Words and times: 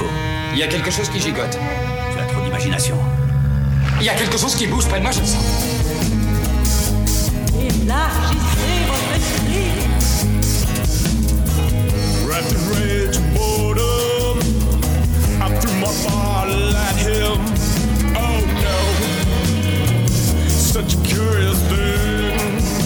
faut. 0.00 0.10
Il 0.52 0.58
y 0.58 0.62
a 0.62 0.66
quelque 0.66 0.90
chose 0.90 1.08
qui 1.10 1.20
gigote. 1.20 1.58
Tu 2.12 2.18
as 2.20 2.26
trop 2.26 2.42
d'imagination. 2.42 2.96
Il 4.00 4.06
y 4.06 4.08
a 4.08 4.14
quelque 4.14 4.38
chose 4.38 4.54
qui 4.54 4.66
bouge 4.66 4.86
près 4.86 4.98
de 4.98 5.02
moi, 5.02 5.12
je 5.12 5.20
le 5.20 5.26
sens. 5.26 5.44
Élargissez 7.58 8.80
votre 8.88 9.12
esprit. 9.16 9.70
In 12.32 12.56
rage 12.72 13.16
and 13.18 13.28
boredom, 13.34 14.38
I 15.40 15.46
threw 15.60 15.74
my 15.74 15.92
bottle 16.04 16.74
at 16.74 16.96
him. 16.96 17.38
Oh 18.16 18.40
no, 18.64 18.78
such 20.48 20.94
a 20.94 20.98
curious 21.06 21.58
thing. 21.68 22.34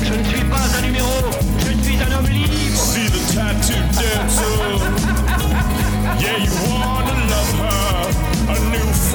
Je 0.03 0.13
ne 0.13 0.25
suis 0.25 0.45
pas 0.45 0.67
un 0.77 0.83
numéro, 0.83 1.15
je 1.61 1.73
suis 1.85 1.97
un 2.03 2.11
homme 2.19 2.29
libre. 2.29 2.77
See 2.77 3.09
the 3.09 3.21
tattoo 3.33 3.81
dancer. 3.95 4.81
Yeah, 6.21 6.37
you 6.39 6.53
wanna 6.71 6.94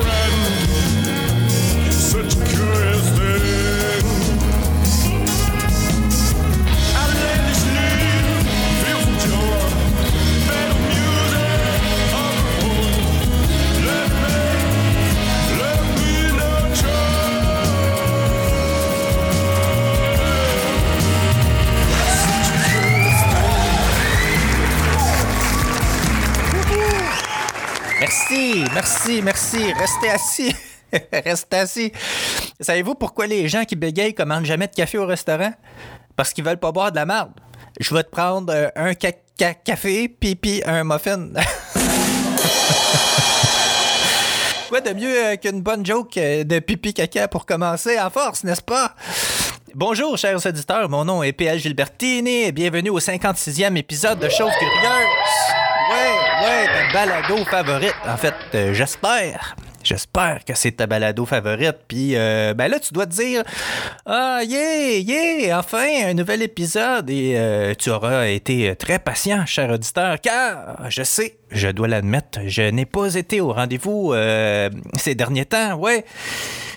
friend. 0.01 1.91
Such 1.91 2.35
a 2.35 2.45
curious 2.45 3.09
thing. 3.17 3.68
Merci, 28.73 29.21
merci. 29.21 29.71
Restez 29.73 30.09
assis. 30.09 30.55
Restez 31.25 31.57
assis. 31.57 31.91
Savez-vous 32.59 32.95
pourquoi 32.95 33.27
les 33.27 33.47
gens 33.47 33.63
qui 33.65 33.75
bégayent 33.75 34.13
commandent 34.13 34.45
jamais 34.45 34.67
de 34.67 34.73
café 34.75 34.97
au 34.97 35.05
restaurant? 35.05 35.51
Parce 36.15 36.33
qu'ils 36.33 36.43
veulent 36.43 36.57
pas 36.59 36.71
boire 36.71 36.91
de 36.91 36.95
la 36.97 37.05
merde. 37.05 37.31
Je 37.79 37.93
vais 37.93 38.03
te 38.03 38.09
prendre 38.09 38.51
euh, 38.53 38.67
un 38.75 38.93
ca- 38.99 39.11
ca- 39.37 39.53
café, 39.53 40.09
puis 40.09 40.61
un 40.65 40.83
muffin. 40.83 41.29
Quoi 44.69 44.81
de 44.81 44.93
mieux 44.93 45.25
euh, 45.25 45.35
qu'une 45.35 45.61
bonne 45.61 45.85
joke 45.85 46.15
euh, 46.17 46.43
de 46.43 46.59
pipi 46.59 46.93
caca 46.93 47.27
pour 47.27 47.45
commencer 47.45 47.99
en 47.99 48.09
force, 48.09 48.43
n'est-ce 48.43 48.61
pas? 48.61 48.93
Bonjour, 49.73 50.17
chers 50.17 50.43
auditeurs, 50.45 50.89
mon 50.89 51.05
nom 51.05 51.23
est 51.23 51.31
PL 51.31 51.59
Gilbertini 51.59 52.43
et 52.43 52.51
bienvenue 52.51 52.89
au 52.89 52.99
56e 52.99 53.75
épisode 53.77 54.19
de 54.19 54.29
Choses 54.29 54.51
Curieuses. 54.59 55.68
Ouais, 55.89 56.45
ouais, 56.45 56.65
ta 56.67 56.93
balado 56.93 57.43
favorite. 57.45 57.95
En 58.07 58.17
fait, 58.17 58.35
euh, 58.53 58.73
j'espère. 58.73 59.55
J'espère 59.83 60.43
que 60.45 60.53
c'est 60.55 60.73
ta 60.73 60.87
balado 60.87 61.25
favorite. 61.25 61.77
Puis, 61.87 62.15
euh, 62.15 62.53
ben 62.53 62.67
là, 62.67 62.79
tu 62.79 62.93
dois 62.93 63.05
te 63.05 63.15
dire 63.15 63.43
Ah, 64.05 64.41
yeah, 64.43 64.97
yeah, 64.97 65.57
enfin, 65.57 65.87
un 66.05 66.13
nouvel 66.13 66.41
épisode. 66.41 67.09
Et 67.09 67.33
euh, 67.37 67.73
tu 67.75 67.89
auras 67.89 68.27
été 68.27 68.75
très 68.75 68.99
patient, 68.99 69.45
cher 69.45 69.71
auditeur, 69.71 70.19
car 70.21 70.89
je 70.89 71.03
sais, 71.03 71.37
je 71.49 71.69
dois 71.69 71.87
l'admettre, 71.87 72.39
je 72.45 72.63
n'ai 72.63 72.85
pas 72.85 73.15
été 73.15 73.41
au 73.41 73.53
rendez-vous 73.53 74.13
euh, 74.13 74.69
ces 74.97 75.15
derniers 75.15 75.45
temps. 75.45 75.75
Ouais. 75.75 76.05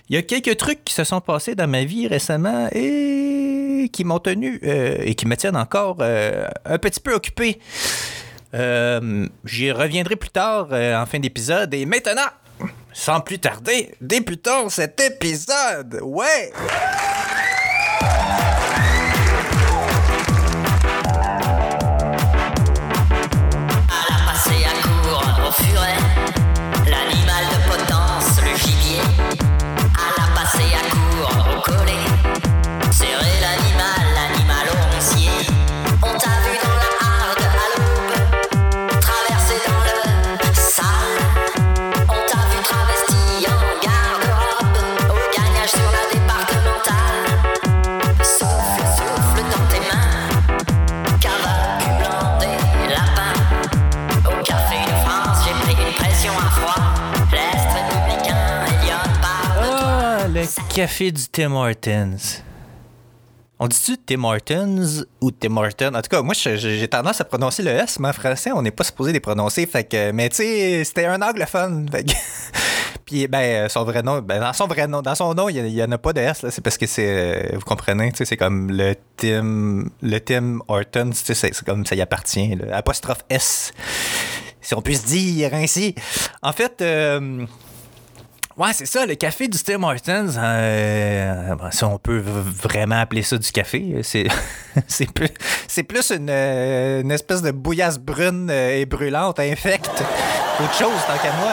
Il 0.09 0.17
y 0.17 0.19
a 0.19 0.23
quelques 0.23 0.57
trucs 0.57 0.85
qui 0.85 0.95
se 0.95 1.05
sont 1.05 1.21
passés 1.21 1.55
dans 1.55 1.69
ma 1.69 1.85
vie 1.85 2.07
récemment 2.07 2.69
et 2.73 3.89
qui 3.93 4.05
m'ont 4.05 4.19
tenu 4.19 4.61
et 4.63 5.15
qui 5.15 5.27
me 5.27 5.37
tiennent 5.37 5.57
encore 5.57 5.99
un 6.03 6.79
petit 6.79 7.01
peu 7.01 7.15
occupé. 7.15 7.59
Euh, 8.55 9.27
J'y 9.45 9.73
reviendrai 9.73 10.17
plus 10.17 10.31
tard 10.31 10.69
euh, 10.73 10.97
en 11.01 11.07
fin 11.07 11.19
d'épisode. 11.19 11.73
Et 11.75 11.87
maintenant, 11.87 12.29
sans 12.93 13.21
plus 13.21 13.39
tarder, 13.39 13.95
débutons 14.01 14.69
cet 14.69 15.01
épisode. 15.01 16.01
Ouais! 16.03 16.53
Café 60.83 61.13
du 61.13 61.29
Tim 61.29 61.53
Hortons. 61.53 62.43
On 63.61 63.69
dit-tu 63.69 63.97
Tim 63.99 64.25
Hortons 64.25 65.05
ou 65.21 65.31
Tim 65.31 65.57
Hortons? 65.57 65.95
En 65.95 66.03
tout 66.03 66.09
cas, 66.09 66.23
moi, 66.23 66.35
j'ai 66.35 66.89
tendance 66.89 67.21
à 67.21 67.25
prononcer 67.25 67.63
le 67.63 67.71
S, 67.71 68.01
mais 68.01 68.09
en 68.09 68.13
français, 68.13 68.51
on 68.51 68.63
n'est 68.63 68.73
pas 68.73 68.83
supposé 68.83 69.13
les 69.13 69.21
prononcer. 69.21 69.65
Fait 69.67 69.85
que, 69.85 70.11
mais 70.11 70.29
tu 70.29 70.39
sais, 70.39 70.83
c'était 70.83 71.05
un 71.05 71.23
anglophone. 71.23 71.89
Fait 71.93 72.05
Puis, 73.07 73.29
ben, 73.29 73.69
son 73.69 73.85
vrai 73.85 74.03
nom, 74.03 74.21
ben, 74.23 74.41
dans 74.41 74.53
son 74.53 74.67
vrai 74.67 74.89
nom, 74.89 75.03
dans 75.03 75.15
son 75.15 75.33
nom, 75.35 75.49
il 75.49 75.63
n'y 75.63 75.81
en 75.81 75.93
a 75.93 75.99
pas 75.99 76.13
de 76.13 76.21
S. 76.21 76.47
C'est 76.51 76.65
parce 76.65 76.77
que 76.77 76.87
c'est, 76.87 77.07
euh, 77.07 77.57
vous 77.57 77.65
comprenez, 77.65 78.11
tu 78.11 78.17
sais, 78.17 78.25
c'est 78.25 78.37
comme 78.37 78.73
le 78.73 78.97
Tim, 79.17 79.85
le 80.03 80.19
Tim 80.19 80.59
Hortons, 80.67 81.11
tu 81.11 81.33
sais, 81.33 81.35
c'est 81.35 81.65
comme 81.65 81.87
ça 81.87 81.95
y 81.95 82.01
appartient, 82.01 82.57
là. 82.57 82.77
apostrophe 82.77 83.21
S, 83.31 83.73
si 84.61 84.75
on 84.75 84.83
peut 84.83 84.95
se 84.95 85.07
dire 85.07 85.55
ainsi. 85.55 85.95
En 86.43 86.53
fait, 86.53 86.83
euh, 86.83 87.47
Ouais, 88.59 88.73
c'est 88.75 88.87
ça, 88.87 89.07
le 89.07 89.15
café 89.15 89.49
du 89.49 89.59
Tim 89.59 89.83
Hortons. 89.83 90.29
euh, 90.37 91.55
ben, 91.55 91.71
si 91.71 91.85
on 91.85 91.99
peut 91.99 92.19
vraiment 92.19 93.01
appeler 93.01 93.23
ça 93.23 93.39
du 93.39 93.51
café, 93.51 94.01
c'est 94.03 94.27
c'est 94.89 95.11
plus, 95.11 95.29
c'est 95.67 95.83
plus 95.85 96.11
une, 96.11 96.29
euh, 96.31 97.01
une 97.01 97.11
espèce 97.11 97.41
de 97.41 97.51
bouillasse 97.51 97.99
brune 97.99 98.49
euh, 98.51 98.81
et 98.81 98.85
brûlante, 98.87 99.41
infecte. 99.41 100.05
Autre 100.63 100.75
chose, 100.75 101.01
tant 101.07 101.17
qu'à 101.23 101.33
moi. 101.37 101.53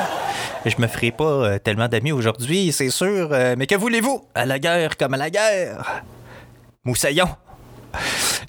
Je 0.66 0.76
me 0.78 0.88
ferai 0.88 1.12
pas 1.12 1.24
euh, 1.24 1.58
tellement 1.58 1.88
d'amis 1.88 2.12
aujourd'hui, 2.12 2.74
c'est 2.74 2.90
sûr. 2.90 3.30
euh, 3.32 3.56
mais 3.58 3.66
que 3.66 3.76
voulez-vous? 3.76 4.26
À 4.36 4.46
la 4.46 4.60
guerre 4.60 4.98
comme 4.98 5.14
à 5.14 5.18
la 5.18 5.30
guerre. 5.30 6.04
Moussaillon. 6.84 7.30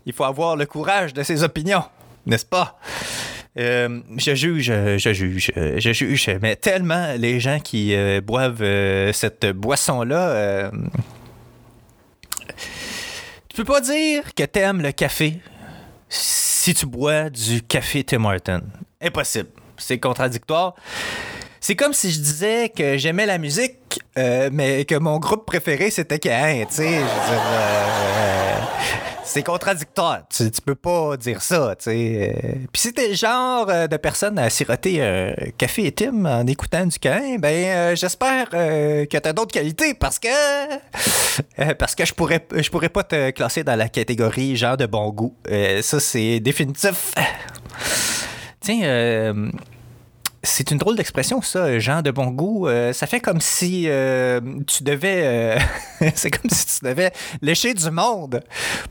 Il 0.06 0.12
faut 0.12 0.24
avoir 0.24 0.56
le 0.56 0.66
courage 0.66 1.14
de 1.14 1.22
ses 1.22 1.44
opinions, 1.44 1.84
n'est-ce 2.26 2.44
pas? 2.46 2.78
Euh, 3.58 4.00
je 4.16 4.34
juge, 4.34 4.72
je 4.98 5.12
juge, 5.12 5.50
euh, 5.56 5.74
je 5.78 5.92
juge, 5.92 6.30
mais 6.40 6.54
tellement 6.54 7.14
les 7.18 7.40
gens 7.40 7.58
qui 7.58 7.94
euh, 7.94 8.20
boivent 8.20 8.64
cette 9.12 9.46
boisson-là, 9.46 10.70
tu 13.48 13.56
peux 13.56 13.64
pas 13.64 13.80
dire 13.80 14.34
que 14.36 14.44
t'aimes 14.44 14.82
le 14.82 14.92
café 14.92 15.40
si 16.08 16.74
tu 16.74 16.86
bois 16.86 17.28
du 17.28 17.62
café 17.62 18.04
Tim 18.04 18.24
Hortons. 18.24 18.62
Impossible. 19.00 19.48
C'est 19.76 19.98
contradictoire. 19.98 20.74
C'est 21.58 21.74
comme 21.74 21.92
si 21.92 22.10
je 22.12 22.20
disais 22.20 22.68
que 22.68 22.96
j'aimais 22.98 23.26
la 23.26 23.38
musique, 23.38 24.00
mais 24.16 24.84
que 24.84 24.94
mon 24.94 25.18
groupe 25.18 25.44
préféré 25.44 25.90
c'était 25.90 26.20
Cain, 26.20 26.64
tu 26.68 26.76
sais. 26.76 26.94
Je 26.94 27.00
veux 27.00 27.40
dire, 27.40 29.09
c'est 29.30 29.42
contradictoire. 29.44 30.22
Tu, 30.28 30.50
peux 30.64 30.74
pas 30.74 31.16
dire 31.16 31.40
ça, 31.40 31.74
tu 31.78 31.84
sais. 31.84 32.34
Euh, 32.44 32.52
Puis 32.72 32.82
si 32.82 32.92
t'es 32.92 33.08
le 33.08 33.14
genre 33.14 33.66
euh, 33.68 33.86
de 33.86 33.96
personne 33.96 34.38
à 34.38 34.50
siroter 34.50 35.02
un 35.02 35.32
café 35.56 35.86
et 35.86 35.92
Tim 35.92 36.24
en 36.24 36.46
écoutant 36.46 36.84
du 36.84 36.98
Cain, 36.98 37.36
ben 37.38 37.48
euh, 37.48 37.94
j'espère 37.96 38.48
euh, 38.54 39.06
que 39.06 39.16
t'as 39.18 39.32
d'autres 39.32 39.52
qualités 39.52 39.94
parce 39.94 40.18
que 40.18 40.28
euh, 41.60 41.74
parce 41.78 41.94
que 41.94 42.04
je 42.04 42.12
pourrais 42.12 42.44
je 42.52 42.68
pourrais 42.70 42.88
pas 42.88 43.04
te 43.04 43.30
classer 43.30 43.62
dans 43.62 43.76
la 43.76 43.88
catégorie 43.88 44.56
genre 44.56 44.76
de 44.76 44.86
bon 44.86 45.10
goût. 45.10 45.34
Euh, 45.48 45.80
ça 45.80 46.00
c'est 46.00 46.40
définitif. 46.40 47.14
Tiens. 48.60 49.34
C'est 50.42 50.70
une 50.70 50.78
drôle 50.78 50.96
d'expression, 50.96 51.42
ça, 51.42 51.78
gens 51.78 52.00
de 52.00 52.10
bon 52.10 52.28
goût. 52.28 52.66
Euh, 52.66 52.94
ça 52.94 53.06
fait 53.06 53.20
comme 53.20 53.42
si 53.42 53.84
euh, 53.88 54.40
tu 54.66 54.82
devais. 54.82 55.20
euh, 55.22 55.58
c'est 56.14 56.30
comme 56.30 56.50
si 56.50 56.78
tu 56.78 56.84
devais 56.86 57.12
lécher 57.42 57.74
du 57.74 57.90
monde 57.90 58.42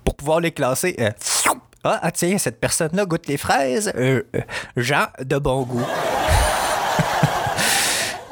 pour 0.05 0.15
pouvoir 0.15 0.41
les 0.41 0.51
classer. 0.51 0.95
Euh, 0.99 1.09
ah, 1.83 1.99
ah, 2.03 2.11
tiens, 2.11 2.37
cette 2.37 2.59
personne-là 2.59 3.05
goûte 3.05 3.25
les 3.27 3.37
fraises. 3.37 3.91
Euh, 3.95 4.21
euh, 4.35 4.41
gens 4.77 5.07
de 5.19 5.37
bon 5.39 5.63
goût. 5.63 5.85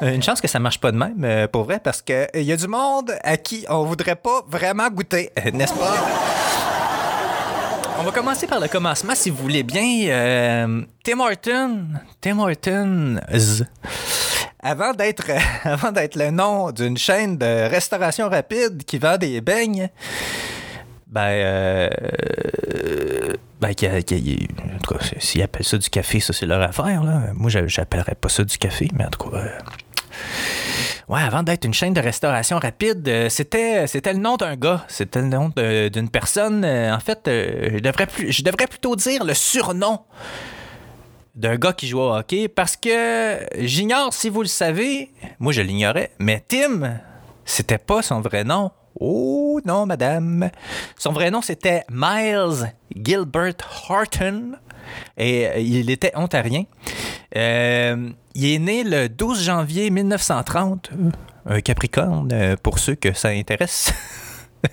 Une 0.00 0.22
chance 0.22 0.40
que 0.40 0.46
ça 0.46 0.60
marche 0.60 0.78
pas 0.78 0.92
de 0.92 0.96
même, 0.96 1.48
pour 1.48 1.64
vrai, 1.64 1.80
parce 1.82 2.02
qu'il 2.02 2.28
y 2.34 2.52
a 2.52 2.56
du 2.56 2.68
monde 2.68 3.12
à 3.24 3.36
qui 3.36 3.64
on 3.68 3.82
voudrait 3.82 4.14
pas 4.14 4.44
vraiment 4.46 4.88
goûter, 4.90 5.32
n'est-ce 5.52 5.74
pas? 5.74 5.96
On 7.98 8.02
va 8.04 8.12
commencer 8.12 8.46
par 8.46 8.60
le 8.60 8.68
commencement, 8.68 9.14
si 9.14 9.30
vous 9.30 9.36
voulez 9.38 9.62
bien. 9.62 10.08
Euh, 10.08 10.82
Tim 11.02 11.18
Hortons, 11.20 11.86
Tim 12.20 12.38
Hortons, 12.38 13.16
avant 14.60 14.92
d'être, 14.92 15.26
avant 15.64 15.90
d'être 15.92 16.16
le 16.16 16.30
nom 16.30 16.70
d'une 16.70 16.96
chaîne 16.96 17.36
de 17.36 17.68
restauration 17.68 18.28
rapide 18.28 18.84
qui 18.84 18.98
vend 18.98 19.16
des 19.18 19.40
beignes, 19.40 19.88
ben, 21.08 21.20
euh, 21.28 21.88
ben, 23.60 23.74
qui 23.74 23.86
en 23.88 23.98
tout 24.00 24.94
cas, 24.94 25.04
s'ils 25.18 25.42
appellent 25.42 25.64
ça 25.64 25.78
du 25.78 25.90
café, 25.90 26.20
ça 26.20 26.32
c'est 26.32 26.46
leur 26.46 26.62
affaire. 26.62 27.02
Là. 27.02 27.22
Moi, 27.34 27.50
j'a- 27.50 27.66
j'appellerais 27.66 28.14
pas 28.14 28.28
ça 28.28 28.44
du 28.44 28.58
café, 28.58 28.88
mais 28.94 29.06
en 29.06 29.10
tout 29.10 29.28
cas. 29.30 29.38
Ouais, 31.08 31.22
avant 31.22 31.42
d'être 31.42 31.64
une 31.64 31.72
chaîne 31.72 31.94
de 31.94 32.02
restauration 32.02 32.58
rapide, 32.58 33.08
euh, 33.08 33.30
c'était, 33.30 33.86
le 33.86 34.18
nom 34.18 34.36
d'un 34.36 34.56
gars. 34.56 34.84
C'était 34.88 35.22
le 35.22 35.28
nom 35.28 35.48
d'une 35.48 36.10
personne. 36.10 36.62
euh, 36.66 36.94
en 36.94 37.00
fait, 37.00 37.26
euh, 37.28 37.78
je, 38.28 38.42
devrais 38.42 38.66
plutôt 38.66 38.94
dire 38.94 39.24
le 39.24 39.32
surnom 39.32 40.00
d'un 41.34 41.56
gars 41.56 41.72
qui 41.72 41.88
joue 41.88 42.00
au 42.00 42.14
hockey 42.14 42.48
parce 42.48 42.76
que 42.76 43.38
j'ignore 43.56 44.12
si 44.12 44.28
vous 44.28 44.42
le 44.42 44.48
savez. 44.48 45.10
Moi, 45.38 45.54
je 45.54 45.62
l'ignorais. 45.62 46.10
Mais 46.18 46.44
Tim, 46.46 47.00
c'était 47.46 47.78
pas 47.78 48.02
son 48.02 48.20
vrai 48.20 48.44
nom. 48.44 48.70
Oh 49.00 49.60
non, 49.64 49.86
madame. 49.86 50.50
Son 50.98 51.12
vrai 51.12 51.30
nom, 51.30 51.40
c'était 51.40 51.84
Miles 51.90 52.70
Gilbert 52.94 53.54
Horton. 53.88 54.52
Et 55.16 55.62
il 55.62 55.88
était 55.90 56.12
ontarien. 56.16 56.64
Euh, 57.36 58.10
il 58.34 58.54
est 58.54 58.58
né 58.58 58.84
le 58.84 59.08
12 59.08 59.42
janvier 59.42 59.90
1930. 59.90 60.90
Euh, 60.92 61.10
Un 61.46 61.60
Capricorne, 61.60 62.30
euh, 62.32 62.56
pour 62.62 62.78
ceux 62.78 62.94
que 62.94 63.12
ça 63.12 63.28
intéresse. 63.28 63.92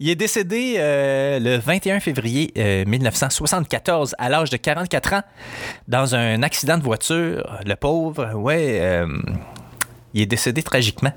Il 0.00 0.08
est 0.08 0.14
décédé 0.14 0.74
le 0.78 1.58
21 1.58 1.98
février 1.98 2.52
euh, 2.56 2.84
1974 2.84 4.14
à 4.16 4.28
l'âge 4.28 4.48
de 4.48 4.56
44 4.56 5.12
ans 5.14 5.22
dans 5.88 6.14
un 6.14 6.44
accident 6.44 6.78
de 6.78 6.84
voiture. 6.84 7.58
Le 7.66 7.74
pauvre, 7.74 8.32
ouais, 8.34 8.80
il 10.14 10.22
est 10.22 10.26
décédé 10.26 10.62
tragiquement. 10.62 11.10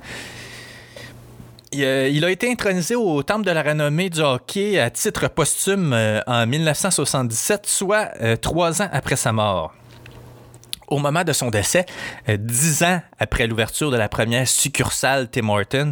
Il, 1.74 1.86
a 1.86 2.32
été 2.32 2.52
intronisé 2.52 2.96
au 2.96 3.22
Temple 3.22 3.46
de 3.46 3.52
la 3.52 3.62
renommée 3.62 4.10
du 4.10 4.22
hockey 4.22 4.80
à 4.80 4.90
titre 4.90 5.28
posthume 5.28 5.96
en 6.26 6.48
1977, 6.48 7.68
soit 7.68 8.38
trois 8.42 8.82
ans 8.82 8.90
après 8.92 9.16
sa 9.16 9.32
mort. 9.32 9.76
Au 10.92 11.00
moment 11.00 11.24
de 11.24 11.32
son 11.32 11.50
décès, 11.50 11.86
euh, 12.28 12.36
dix 12.38 12.84
ans 12.84 13.00
après 13.18 13.48
l'ouverture 13.48 13.92
de 13.92 13.96
la 13.96 14.10
première 14.10 14.46
succursale 14.46 15.30
Tim 15.30 15.48
Hortons, 15.48 15.92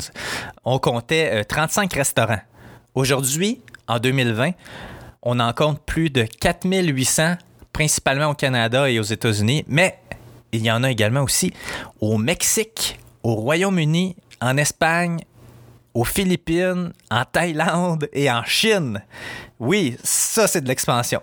on 0.65 0.77
comptait 0.77 1.29
euh, 1.31 1.43
35 1.45 1.93
restaurants. 1.93 2.41
Aujourd'hui, 2.95 3.61
en 3.87 3.97
2020, 3.99 4.51
on 5.23 5.39
en 5.39 5.53
compte 5.53 5.79
plus 5.85 6.09
de 6.09 6.23
4800, 6.23 7.37
principalement 7.71 8.27
au 8.27 8.33
Canada 8.33 8.91
et 8.91 8.99
aux 8.99 9.03
États-Unis, 9.03 9.63
mais 9.69 9.97
il 10.51 10.65
y 10.65 10.69
en 10.69 10.83
a 10.83 10.91
également 10.91 11.21
aussi 11.21 11.53
au 12.01 12.17
Mexique, 12.17 12.99
au 13.23 13.35
Royaume-Uni, 13.35 14.17
en 14.41 14.57
Espagne, 14.57 15.19
aux 15.93 16.03
Philippines, 16.03 16.91
en 17.09 17.23
Thaïlande 17.23 18.09
et 18.11 18.29
en 18.29 18.43
Chine. 18.43 19.01
Oui, 19.59 19.97
ça 20.03 20.47
c'est 20.47 20.61
de 20.61 20.67
l'expansion. 20.67 21.21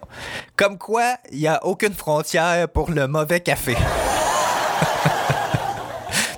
Comme 0.56 0.77
quoi, 0.79 1.17
il 1.33 1.38
n'y 1.38 1.49
a 1.49 1.65
aucune 1.65 1.94
frontière 1.94 2.69
pour 2.69 2.91
le 2.91 3.06
mauvais 3.06 3.41
café. 3.41 3.75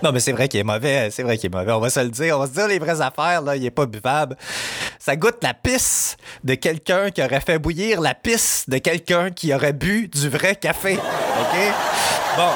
Non, 0.03 0.13
mais 0.13 0.21
c'est 0.21 0.31
vrai 0.31 0.47
qu'il 0.47 0.61
est 0.61 0.65
mauvais, 0.65 1.11
c'est 1.11 1.25
vrai 1.25 1.37
qu'il 1.37 1.51
est 1.53 1.55
mauvais. 1.55 1.73
On 1.73 1.81
va 1.81 1.91
se 1.91 1.99
le 1.99 2.11
dire, 2.11 2.37
on 2.37 2.41
va 2.41 2.47
se 2.47 2.53
dire 2.53 2.69
les 2.69 2.79
vraies 2.79 3.01
affaires, 3.01 3.43
là, 3.43 3.57
il 3.57 3.65
est 3.65 3.71
pas 3.73 3.87
buvable. 3.87 4.37
Ça 5.01 5.17
goûte 5.17 5.39
la 5.43 5.55
pisse 5.55 6.17
de 6.45 6.55
quelqu'un 6.55 7.11
qui 7.11 7.21
aurait 7.21 7.41
fait 7.41 7.59
bouillir 7.59 8.01
la 8.01 8.15
pisse 8.15 8.69
de 8.69 8.79
quelqu'un 8.79 9.31
qui 9.31 9.53
aurait 9.53 9.73
bu 9.73 10.07
du 10.07 10.29
vrai 10.29 10.55
café. 10.55 10.95
OK? 10.95 11.59
Bon, 12.37 12.51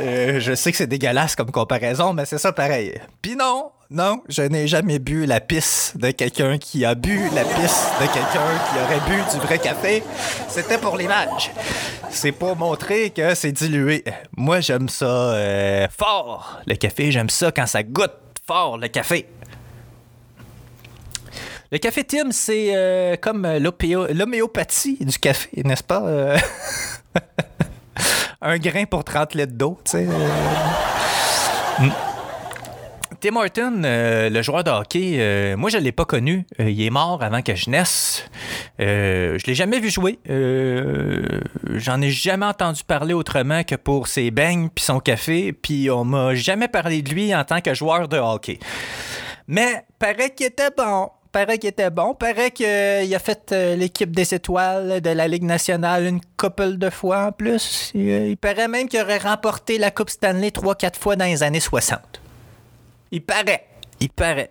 euh, 0.00 0.38
je 0.40 0.54
sais 0.54 0.70
que 0.70 0.76
c'est 0.76 0.86
dégueulasse 0.86 1.34
comme 1.34 1.50
comparaison, 1.50 2.12
mais 2.12 2.26
c'est 2.26 2.38
ça 2.38 2.52
pareil. 2.52 3.00
Puis 3.22 3.36
non, 3.36 3.70
non, 3.90 4.22
je 4.28 4.42
n'ai 4.42 4.66
jamais 4.66 4.98
bu 4.98 5.26
la 5.26 5.40
pisse 5.40 5.92
de 5.96 6.10
quelqu'un 6.10 6.58
qui 6.58 6.84
a 6.84 6.94
bu 6.96 7.20
la 7.34 7.44
pisse 7.44 7.86
de 8.00 8.06
quelqu'un 8.06 8.50
qui 8.70 8.78
aurait 8.80 9.00
bu 9.08 9.22
du 9.32 9.38
vrai 9.46 9.58
café. 9.58 10.02
C'était 10.48 10.78
pour 10.78 10.96
l'image. 10.96 11.52
C'est 12.10 12.32
pour 12.32 12.56
montrer 12.56 13.10
que 13.10 13.34
c'est 13.34 13.52
dilué. 13.52 14.02
Moi, 14.36 14.60
j'aime 14.60 14.88
ça 14.88 15.06
euh, 15.06 15.86
fort, 15.96 16.60
le 16.66 16.74
café. 16.74 17.12
J'aime 17.12 17.30
ça 17.30 17.52
quand 17.52 17.66
ça 17.66 17.82
goûte 17.84 18.14
fort, 18.46 18.76
le 18.78 18.88
café. 18.88 19.28
Le 21.70 21.78
café 21.78 22.02
Tim, 22.04 22.30
c'est 22.32 22.74
euh, 22.74 23.16
comme 23.20 23.46
l'homéopathie 23.46 24.98
du 25.00 25.18
café, 25.18 25.62
n'est-ce 25.64 25.82
pas? 25.84 26.02
Euh, 26.04 26.38
Un 28.40 28.58
grain 28.58 28.84
pour 28.84 29.02
30 29.04 29.34
litres 29.34 29.52
d'eau, 29.54 29.78
tu 29.84 29.92
sais. 29.92 30.06
euh. 30.08 30.28
Mm. 31.86 31.90
Tim 33.20 33.36
Horton, 33.36 33.82
euh, 33.84 34.28
le 34.28 34.42
joueur 34.42 34.62
de 34.62 34.70
hockey, 34.70 35.16
euh, 35.18 35.56
moi 35.56 35.70
je 35.70 35.78
ne 35.78 35.82
l'ai 35.82 35.92
pas 35.92 36.04
connu. 36.04 36.46
Euh, 36.60 36.70
il 36.70 36.82
est 36.82 36.90
mort 36.90 37.22
avant 37.22 37.40
que 37.42 37.54
je 37.54 37.70
naisse. 37.70 38.24
Je 38.78 39.46
l'ai 39.46 39.54
jamais 39.54 39.80
vu 39.80 39.90
jouer. 39.90 40.18
J'en 41.74 42.00
ai 42.02 42.10
jamais 42.10 42.46
entendu 42.46 42.84
parler 42.84 43.14
autrement 43.14 43.62
que 43.64 43.74
pour 43.74 44.08
ses 44.08 44.30
beignes 44.30 44.68
puis 44.68 44.84
son 44.84 45.00
café. 45.00 45.52
Puis 45.52 45.90
on 45.90 46.04
m'a 46.04 46.34
jamais 46.34 46.68
parlé 46.68 47.02
de 47.02 47.10
lui 47.10 47.34
en 47.34 47.44
tant 47.44 47.60
que 47.60 47.74
joueur 47.74 48.08
de 48.08 48.18
hockey. 48.18 48.58
Mais 49.46 49.84
paraît 49.98 50.30
qu'il 50.30 50.46
était 50.46 50.70
bon. 50.76 51.08
Paraît 51.32 51.58
qu'il 51.58 51.70
était 51.70 51.90
bon. 51.90 52.14
Paraît 52.14 52.50
qu'il 52.50 52.66
a 52.66 53.18
fait 53.18 53.54
l'équipe 53.76 54.14
des 54.14 54.34
étoiles 54.34 55.00
de 55.00 55.10
la 55.10 55.28
Ligue 55.28 55.44
nationale 55.44 56.04
une 56.04 56.20
couple 56.36 56.76
de 56.76 56.90
fois 56.90 57.26
en 57.26 57.32
plus. 57.32 57.92
Il 57.94 58.36
paraît 58.36 58.68
même 58.68 58.88
qu'il 58.88 59.00
aurait 59.00 59.18
remporté 59.18 59.78
la 59.78 59.90
Coupe 59.90 60.10
Stanley 60.10 60.48
3-4 60.48 60.96
fois 60.98 61.16
dans 61.16 61.24
les 61.24 61.42
années 61.42 61.60
60. 61.60 62.20
Il 63.10 63.22
paraît. 63.22 63.66
Il 64.00 64.10
paraît. 64.10 64.50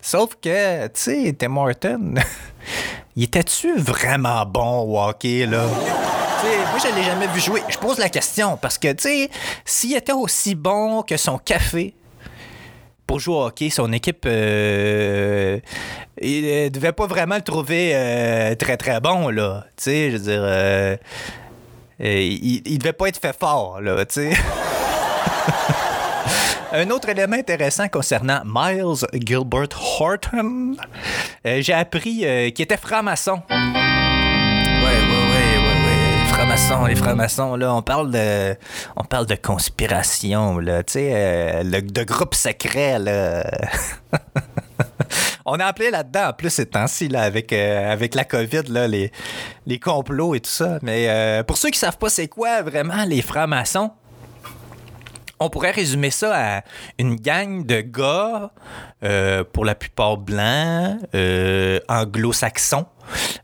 Sauf 0.00 0.36
que, 0.40 0.86
tu 0.88 1.00
sais, 1.00 1.32
Tim 1.38 1.56
Horton, 1.56 2.14
il 3.16 3.24
était-tu 3.24 3.76
vraiment 3.78 4.44
bon 4.44 4.80
au 4.82 5.00
hockey, 5.00 5.46
là? 5.46 5.66
Tu 6.40 6.46
sais, 6.46 6.56
moi, 6.58 6.78
je 6.78 6.94
l'ai 6.94 7.04
jamais 7.04 7.26
vu 7.28 7.40
jouer. 7.40 7.62
Je 7.68 7.78
pose 7.78 7.98
la 7.98 8.10
question 8.10 8.58
parce 8.58 8.76
que, 8.76 8.92
tu 8.92 9.04
sais, 9.04 9.30
s'il 9.64 9.96
était 9.96 10.12
aussi 10.12 10.54
bon 10.54 11.02
que 11.02 11.16
son 11.16 11.38
café 11.38 11.94
pour 13.06 13.18
jouer 13.20 13.34
au 13.34 13.44
hockey, 13.44 13.70
son 13.70 13.92
équipe, 13.92 14.24
euh, 14.26 15.58
il 16.20 16.44
euh, 16.44 16.70
devait 16.70 16.92
pas 16.92 17.06
vraiment 17.06 17.36
le 17.36 17.42
trouver 17.42 17.92
euh, 17.94 18.54
très, 18.56 18.76
très 18.76 19.00
bon, 19.00 19.30
là. 19.30 19.64
Tu 19.76 19.84
sais, 19.84 20.10
je 20.10 20.16
veux 20.16 20.22
dire, 20.22 20.42
euh, 20.42 20.96
il, 22.00 22.62
il 22.66 22.78
devait 22.78 22.92
pas 22.92 23.08
être 23.08 23.20
fait 23.20 23.38
fort, 23.38 23.80
là, 23.80 24.04
tu 24.04 24.14
sais. 24.14 24.32
Un 26.76 26.90
autre 26.90 27.08
élément 27.08 27.36
intéressant 27.36 27.86
concernant 27.86 28.42
Miles 28.44 29.06
Gilbert 29.12 29.68
Horton, 30.00 30.74
euh, 31.46 31.62
j'ai 31.62 31.72
appris 31.72 32.26
euh, 32.26 32.50
qu'il 32.50 32.64
était 32.64 32.76
franc-maçon. 32.76 33.40
Ouais, 33.48 33.56
ouais, 33.56 34.82
ouais, 34.82 35.56
ouais, 35.56 35.86
ouais. 35.86 36.24
Les 36.24 36.32
francs-maçons, 36.32 36.86
les 36.86 36.96
francs-maçons, 36.96 37.54
là, 37.54 37.72
on 37.72 37.82
parle 37.82 38.10
de, 38.10 38.56
on 38.96 39.04
parle 39.04 39.26
de 39.26 39.36
conspiration, 39.36 40.58
là, 40.58 40.82
tu 40.82 40.94
sais, 40.94 41.12
euh, 41.14 41.62
de 41.62 42.02
groupe 42.02 42.34
secret, 42.34 42.98
là. 42.98 43.48
On 45.46 45.60
a 45.60 45.66
appelé 45.66 45.90
là-dedans, 45.90 46.30
en 46.30 46.32
plus, 46.32 46.50
ces 46.50 46.66
temps-ci, 46.66 47.14
avec, 47.14 47.52
la 47.52 48.24
COVID, 48.24 48.62
là, 48.70 48.88
les, 48.88 49.12
les 49.66 49.78
complots 49.78 50.34
et 50.34 50.40
tout 50.40 50.50
ça. 50.50 50.78
Mais 50.82 51.42
pour 51.46 51.58
ceux 51.58 51.68
qui 51.68 51.78
savent 51.78 51.98
pas 51.98 52.08
c'est 52.08 52.28
quoi 52.28 52.62
vraiment 52.62 53.04
les 53.04 53.20
francs-maçons, 53.20 53.92
on 55.40 55.50
pourrait 55.50 55.70
résumer 55.70 56.10
ça 56.10 56.56
à 56.56 56.62
une 56.98 57.16
gang 57.16 57.64
de 57.64 57.80
gars, 57.80 58.50
euh, 59.02 59.44
pour 59.44 59.64
la 59.64 59.74
plupart 59.74 60.16
blancs, 60.16 60.98
euh, 61.14 61.80
anglo-saxons, 61.88 62.86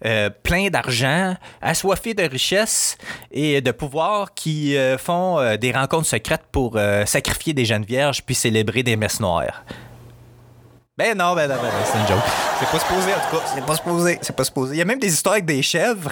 euh, 0.07 0.31
plein 0.31 0.69
d'argent, 0.69 1.35
assoiffés 1.61 2.15
de 2.15 2.23
richesse 2.23 2.97
et 3.31 3.61
de 3.61 3.71
pouvoir 3.71 4.35
qui 4.35 4.77
euh, 4.77 4.97
font 4.97 5.57
des 5.57 5.73
rencontres 5.73 6.07
secrètes 6.07 6.45
pour 6.51 6.79
sacrifier 7.07 7.53
des 7.53 7.65
jeunes 7.65 7.85
vierges 7.85 8.23
puis 8.25 8.35
célébrer 8.35 8.83
des 8.83 8.97
messes 8.97 9.21
noires. 9.21 9.65
Ben 11.01 11.17
non, 11.17 11.35
ben 11.35 11.49
non, 11.49 11.55
ben 11.55 11.63
non, 11.63 11.79
c'est 11.83 11.99
une 11.99 12.07
joke. 12.07 12.23
C'est 12.59 12.69
pas 12.69 12.79
supposé, 12.79 13.15
en 13.15 13.21
tout 13.21 13.37
cas. 13.39 13.43
C'est 13.55 13.65
pas 13.65 13.75
supposé. 13.75 14.19
C'est 14.21 14.37
pas 14.37 14.45
supposé. 14.45 14.75
Il 14.75 14.79
y 14.81 14.83
a 14.83 14.85
même 14.85 14.99
des 14.99 15.11
histoires 15.11 15.33
avec 15.33 15.47
des 15.47 15.63
chèvres. 15.63 16.11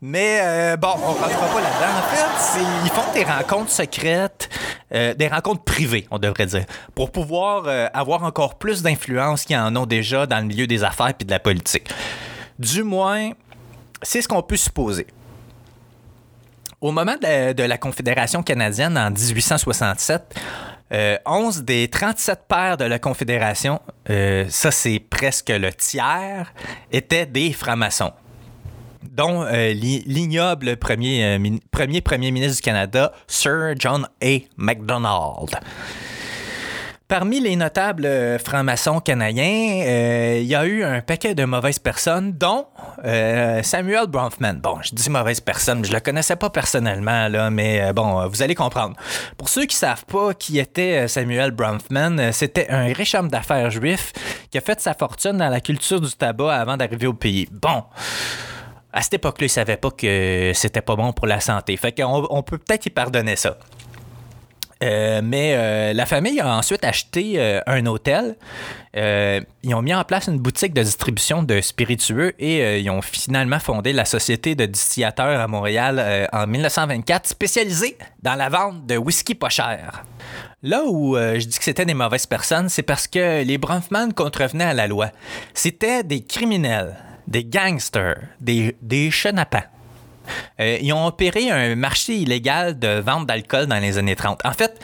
Mais 0.00 0.38
euh, 0.40 0.76
bon, 0.78 0.94
on 0.96 1.12
rentrera 1.12 1.46
pas 1.46 1.60
là-dedans. 1.60 1.98
En 1.98 2.02
fait, 2.08 2.62
ils 2.86 2.90
font 2.90 3.12
des 3.12 3.24
rencontres 3.24 3.70
secrètes, 3.70 4.48
euh, 4.94 5.12
des 5.12 5.28
rencontres 5.28 5.62
privées, 5.62 6.08
on 6.10 6.18
devrait 6.18 6.46
dire, 6.46 6.64
pour 6.94 7.12
pouvoir 7.12 7.64
euh, 7.66 7.88
avoir 7.92 8.24
encore 8.24 8.54
plus 8.54 8.82
d'influence 8.82 9.44
qu'ils 9.44 9.58
en 9.58 9.76
ont 9.76 9.84
déjà 9.84 10.24
dans 10.24 10.38
le 10.38 10.46
milieu 10.46 10.66
des 10.66 10.84
affaires 10.84 11.12
puis 11.12 11.26
de 11.26 11.32
la 11.32 11.38
politique. 11.38 11.90
Du 12.58 12.82
moins, 12.82 13.32
c'est 14.02 14.22
ce 14.22 14.28
qu'on 14.28 14.42
peut 14.42 14.56
supposer. 14.56 15.06
Au 16.80 16.92
moment 16.92 17.16
de 17.16 17.26
la, 17.26 17.52
de 17.52 17.62
la 17.62 17.76
Confédération 17.76 18.42
canadienne 18.42 18.96
en 18.96 19.10
1867, 19.10 20.34
euh, 20.92 21.16
11 21.26 21.62
des 21.64 21.88
37 21.88 22.40
pères 22.48 22.76
de 22.76 22.84
la 22.84 22.98
Confédération, 22.98 23.80
euh, 24.10 24.44
ça 24.48 24.70
c'est 24.70 24.98
presque 24.98 25.48
le 25.50 25.72
tiers, 25.72 26.52
étaient 26.90 27.26
des 27.26 27.52
francs-maçons. 27.52 28.12
dont 29.02 29.42
euh, 29.42 29.72
l'i- 29.72 30.02
l'ignoble 30.06 30.76
premier, 30.76 31.24
euh, 31.24 31.56
premier 31.70 32.00
premier 32.00 32.30
ministre 32.30 32.56
du 32.56 32.62
Canada, 32.62 33.12
Sir 33.26 33.74
John 33.78 34.06
A. 34.22 34.38
MacDonald. 34.56 35.50
Parmi 37.10 37.40
les 37.40 37.56
notables 37.56 38.06
euh, 38.06 38.38
francs-maçons 38.38 39.00
canadiens, 39.00 39.82
euh, 39.84 40.38
il 40.40 40.46
y 40.46 40.54
a 40.54 40.64
eu 40.64 40.84
un 40.84 41.00
paquet 41.00 41.34
de 41.34 41.44
mauvaises 41.44 41.80
personnes, 41.80 42.34
dont 42.34 42.68
euh, 43.04 43.64
Samuel 43.64 44.06
Bronfman. 44.06 44.60
Bon, 44.62 44.78
je 44.80 44.94
dis 44.94 45.10
mauvaise 45.10 45.40
personne, 45.40 45.84
je 45.84 45.92
le 45.92 45.98
connaissais 45.98 46.36
pas 46.36 46.50
personnellement, 46.50 47.26
là, 47.26 47.50
mais 47.50 47.92
bon, 47.92 48.28
vous 48.28 48.42
allez 48.42 48.54
comprendre. 48.54 48.94
Pour 49.36 49.48
ceux 49.48 49.66
qui 49.66 49.74
savent 49.74 50.04
pas 50.04 50.34
qui 50.34 50.60
était 50.60 51.08
Samuel 51.08 51.50
Bronfman, 51.50 52.30
c'était 52.30 52.68
un 52.70 52.84
riche 52.92 53.16
homme 53.16 53.28
d'affaires 53.28 53.72
juif 53.72 54.12
qui 54.48 54.58
a 54.58 54.60
fait 54.60 54.80
sa 54.80 54.94
fortune 54.94 55.36
dans 55.36 55.48
la 55.48 55.60
culture 55.60 56.00
du 56.00 56.12
tabac 56.12 56.54
avant 56.54 56.76
d'arriver 56.76 57.08
au 57.08 57.14
pays. 57.14 57.48
Bon. 57.50 57.82
À 58.92 59.02
cette 59.02 59.14
époque-là, 59.14 59.46
il 59.46 59.50
savait 59.50 59.76
pas 59.76 59.90
que 59.90 60.52
c'était 60.54 60.80
pas 60.80 60.94
bon 60.94 61.12
pour 61.12 61.26
la 61.26 61.40
santé. 61.40 61.76
Fait 61.76 61.90
qu'on 61.90 62.24
on 62.30 62.42
peut 62.44 62.58
peut-être 62.58 62.86
y 62.86 62.90
pardonner 62.90 63.34
ça. 63.34 63.56
Euh, 64.82 65.20
mais 65.22 65.54
euh, 65.54 65.92
la 65.92 66.06
famille 66.06 66.40
a 66.40 66.56
ensuite 66.56 66.84
acheté 66.84 67.34
euh, 67.36 67.60
un 67.66 67.84
hôtel. 67.86 68.36
Ils 68.94 69.74
ont 69.74 69.82
mis 69.82 69.94
en 69.94 70.04
place 70.04 70.26
une 70.28 70.38
boutique 70.38 70.72
de 70.72 70.82
distribution 70.82 71.42
de 71.42 71.60
spiritueux 71.60 72.32
et 72.38 72.80
ils 72.80 72.90
ont 72.90 73.02
finalement 73.02 73.60
fondé 73.60 73.92
la 73.92 74.04
Société 74.04 74.54
de 74.54 74.66
distillateurs 74.66 75.40
à 75.40 75.46
Montréal 75.46 76.28
en 76.32 76.46
1924, 76.46 77.28
spécialisée 77.28 77.96
dans 78.22 78.34
la 78.34 78.48
vente 78.48 78.86
de 78.86 78.96
whisky 78.96 79.36
pas 79.36 79.48
cher. 79.48 80.02
Là 80.64 80.82
où 80.86 81.16
je 81.16 81.46
dis 81.46 81.56
que 81.56 81.64
c'était 81.64 81.84
des 81.84 81.94
mauvaises 81.94 82.26
personnes, 82.26 82.68
c'est 82.68 82.82
parce 82.82 83.06
que 83.06 83.44
les 83.44 83.58
Bronfman 83.58 84.10
contrevenaient 84.12 84.64
à 84.64 84.74
la 84.74 84.88
loi. 84.88 85.10
C'était 85.54 86.02
des 86.02 86.24
criminels, 86.24 86.96
des 87.28 87.44
gangsters, 87.44 88.22
des, 88.40 88.76
des 88.82 89.12
chenapans. 89.12 89.68
Euh, 90.60 90.78
ils 90.80 90.92
ont 90.92 91.06
opéré 91.06 91.50
un 91.50 91.74
marché 91.76 92.14
illégal 92.14 92.78
de 92.78 93.00
vente 93.00 93.26
d'alcool 93.26 93.66
dans 93.66 93.78
les 93.78 93.98
années 93.98 94.16
30. 94.16 94.40
En 94.44 94.52
fait, 94.52 94.78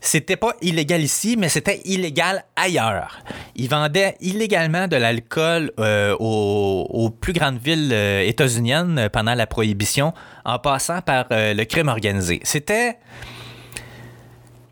c'était 0.00 0.36
pas 0.36 0.54
illégal 0.62 1.02
ici, 1.02 1.36
mais 1.36 1.48
c'était 1.48 1.80
illégal 1.84 2.44
ailleurs. 2.56 3.20
Ils 3.56 3.68
vendaient 3.68 4.16
illégalement 4.20 4.86
de 4.86 4.96
l'alcool 4.96 5.72
euh, 5.80 6.14
aux, 6.18 7.10
plus 7.10 7.32
grandes 7.32 7.58
villes 7.58 7.90
euh, 7.92 8.22
états-uniennes 8.22 9.08
pendant 9.12 9.34
la 9.34 9.46
prohibition, 9.46 10.14
en 10.44 10.58
passant 10.58 11.02
par 11.02 11.26
le 11.30 11.64
crime 11.64 11.88
organisé. 11.88 12.40
C'était 12.44 12.98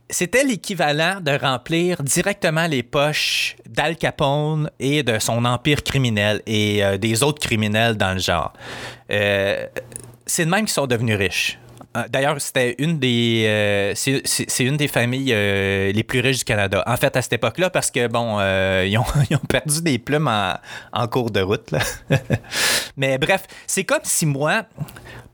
c'était 0.09 0.45
l'équivalent 0.45 1.21
de 1.21 1.33
remplir 1.33 2.03
directement 2.03 2.67
les 2.67 2.83
poches 2.83 3.57
d'Al 3.69 3.97
Capone 3.97 4.71
et 4.79 5.03
de 5.03 5.19
son 5.19 5.45
empire 5.45 5.83
criminel 5.83 6.43
et 6.47 6.85
euh, 6.85 6.97
des 6.97 7.23
autres 7.23 7.41
criminels 7.41 7.97
dans 7.97 8.13
le 8.13 8.21
genre. 8.21 8.53
Euh, 9.11 9.67
c'est 10.27 10.45
de 10.45 10.51
même 10.51 10.61
qu'ils 10.61 10.71
sont 10.71 10.87
devenus 10.87 11.17
riches. 11.17 11.59
Euh, 11.97 12.05
D'ailleurs, 12.09 12.41
c'était 12.41 12.77
une 12.79 12.99
des 12.99 13.93
c'est 13.97 14.65
une 14.65 14.77
des 14.77 14.89
familles 14.89 15.35
les 15.93 16.05
plus 16.05 16.21
riches 16.21 16.39
du 16.39 16.45
Canada. 16.45 16.85
En 16.87 16.97
fait, 16.97 17.17
à 17.17 17.23
cette 17.23 17.35
époque-là, 17.35 17.71
parce 17.71 17.91
que 17.91 18.07
bon, 18.07 18.39
ils, 18.85 18.97
ont, 18.99 19.05
ils 19.29 19.37
ont 19.37 19.47
perdu 19.49 19.83
des 19.83 19.99
plumes 19.99 20.29
en, 20.29 20.55
en 20.93 21.09
cours 21.09 21.31
de 21.31 21.41
route. 21.41 21.75
Mais 22.97 23.19
bref, 23.19 23.45
c'est 23.67 23.85
comme 23.85 24.01
si 24.05 24.25
moi, 24.25 24.65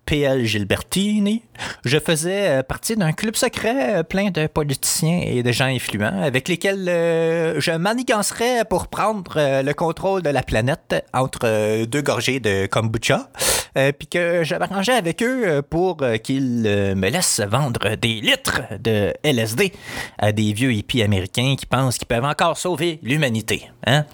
PL 0.06 0.44
Gilbertini, 0.44 1.42
je 1.84 1.98
faisais 1.98 2.48
euh, 2.48 2.62
partie 2.62 2.96
d'un 2.96 3.12
club 3.12 3.36
secret 3.36 3.98
euh, 3.98 4.02
plein 4.02 4.30
de 4.30 4.46
politiciens 4.46 5.20
et 5.24 5.42
de 5.42 5.52
gens 5.52 5.66
influents 5.66 6.22
avec 6.22 6.48
lesquels 6.48 6.88
euh, 6.88 7.60
je 7.60 7.70
manigancerais 7.72 8.64
pour 8.64 8.88
prendre 8.88 9.34
le 9.36 9.72
contrôle 9.72 10.22
de 10.22 10.30
la 10.30 10.42
planète 10.42 11.04
entre 11.14 11.84
deux 11.84 12.02
gorgées 12.02 12.40
de 12.40 12.66
kombucha, 12.66 13.28
puis 13.74 14.08
que 14.08 14.44
je 14.44 14.54
m'arrangeais 14.54 14.92
avec 14.92 15.22
eux 15.22 15.62
pour 15.62 16.02
qu'ils 16.22 16.62
me 16.62 17.08
laissent 17.08 17.40
vendre 17.40 17.96
des 17.96 18.20
litres 18.20 18.60
de 18.80 19.12
LSD 19.22 19.72
à 20.18 20.32
des 20.32 20.52
vieux 20.52 20.72
hippies 20.72 21.02
américains 21.02 21.54
qui 21.58 21.66
pensent 21.66 21.98
qu'ils 21.98 22.08
peuvent 22.08 22.24
encore 22.24 22.56
sauver 22.56 22.98
l'humanité. 23.02 23.70
Hein? 23.86 24.04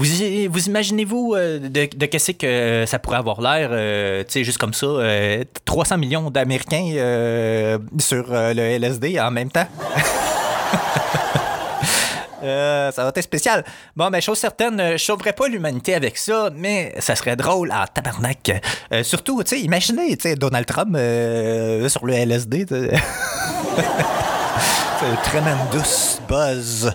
Vous, 0.00 0.66
imaginez-vous 0.66 1.34
euh, 1.36 1.58
de, 1.58 2.06
qu'est-ce 2.06 2.32
que 2.32 2.84
ça 2.86 2.98
pourrait 2.98 3.18
avoir 3.18 3.42
l'air, 3.42 3.68
euh, 3.72 4.24
tu 4.24 4.32
sais, 4.32 4.44
juste 4.44 4.56
comme 4.56 4.72
ça, 4.72 4.86
euh, 4.86 5.44
300 5.66 5.98
millions 5.98 6.30
d'Américains 6.30 6.90
euh, 6.94 7.78
sur 7.98 8.32
euh, 8.32 8.54
le 8.54 8.62
LSD 8.62 9.20
en 9.20 9.30
même 9.30 9.50
temps? 9.50 9.66
Euh, 12.42 12.90
ça 12.90 13.02
va 13.02 13.10
être 13.10 13.20
spécial. 13.20 13.62
Bon, 13.94 14.08
mais 14.08 14.22
chose 14.22 14.38
certaine, 14.38 14.80
euh, 14.80 14.92
je 14.92 15.04
sauverais 15.04 15.34
pas 15.34 15.46
l'humanité 15.46 15.94
avec 15.94 16.16
ça, 16.16 16.48
mais 16.56 16.94
ça 16.98 17.14
serait 17.14 17.36
drôle 17.36 17.70
à 17.70 17.86
tabarnak. 17.86 18.62
Euh, 18.94 19.02
surtout, 19.02 19.42
tu 19.42 19.50
sais, 19.50 19.60
imaginez, 19.60 20.16
tu 20.16 20.22
sais, 20.30 20.36
Donald 20.36 20.64
Trump 20.64 20.96
euh, 20.96 21.86
sur 21.90 22.06
le 22.06 22.14
LSD. 22.14 22.64
tremendous 25.00 26.20
buzz. 26.28 26.94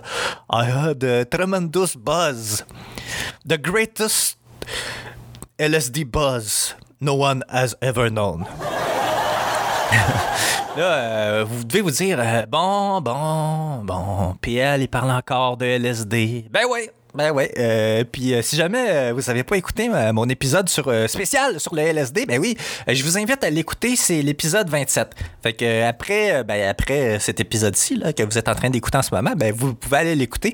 I 0.50 0.66
had 0.66 1.04
a 1.04 1.26
tremendous 1.26 1.96
buzz. 1.96 2.64
The 3.44 3.58
greatest 3.58 4.38
LSD 5.58 6.12
buzz 6.12 6.76
no 7.02 7.16
one 7.16 7.44
has 7.50 7.76
ever 7.82 8.12
known. 8.12 8.46
Là, 10.76 10.84
euh, 10.84 11.46
vous 11.48 11.64
devez 11.64 11.82
vous 11.82 11.92
dire, 11.92 12.20
euh, 12.20 12.46
bon, 12.46 13.02
bon, 13.02 13.84
bon, 13.84 14.36
PL, 14.42 14.82
il 14.82 14.88
parle 14.88 15.10
encore 15.12 15.58
de 15.58 15.66
LSD. 15.66 16.46
Ben 16.52 16.66
oui, 16.70 16.90
ben 17.16 17.32
oui. 17.32 17.46
Euh, 17.58 18.04
puis 18.10 18.34
euh, 18.34 18.42
si 18.42 18.56
jamais 18.56 18.86
euh, 18.90 19.14
vous 19.16 19.22
n'avez 19.22 19.44
pas 19.44 19.56
écouté 19.58 19.90
mon 20.14 20.28
épisode 20.28 20.68
sur, 20.70 20.92
spécial 21.08 21.60
sur 21.60 21.74
le 21.76 21.82
LSD, 21.82 22.26
ben 22.26 22.40
oui, 22.40 22.58
je 22.88 23.04
vous 23.04 23.18
invite 23.18 23.44
à 23.44 23.50
l'écouter, 23.50 23.96
c'est 23.96 24.22
l'épisode 24.22 24.70
27. 24.70 25.10
Fait 25.42 25.54
que 25.54 25.84
après, 25.84 26.44
ben, 26.44 26.68
après 26.68 27.20
cet 27.20 27.40
épisode-ci 27.40 27.96
là, 27.96 28.14
que 28.14 28.24
vous 28.24 28.38
êtes 28.38 28.50
en 28.50 28.56
train 28.56 28.70
d'écouter 28.70 28.98
en 28.98 29.02
ce 29.02 29.14
moment, 29.14 29.32
ben 29.36 29.54
vous 29.56 29.74
pouvez 29.74 29.98
aller 29.98 30.16
l'écouter. 30.16 30.54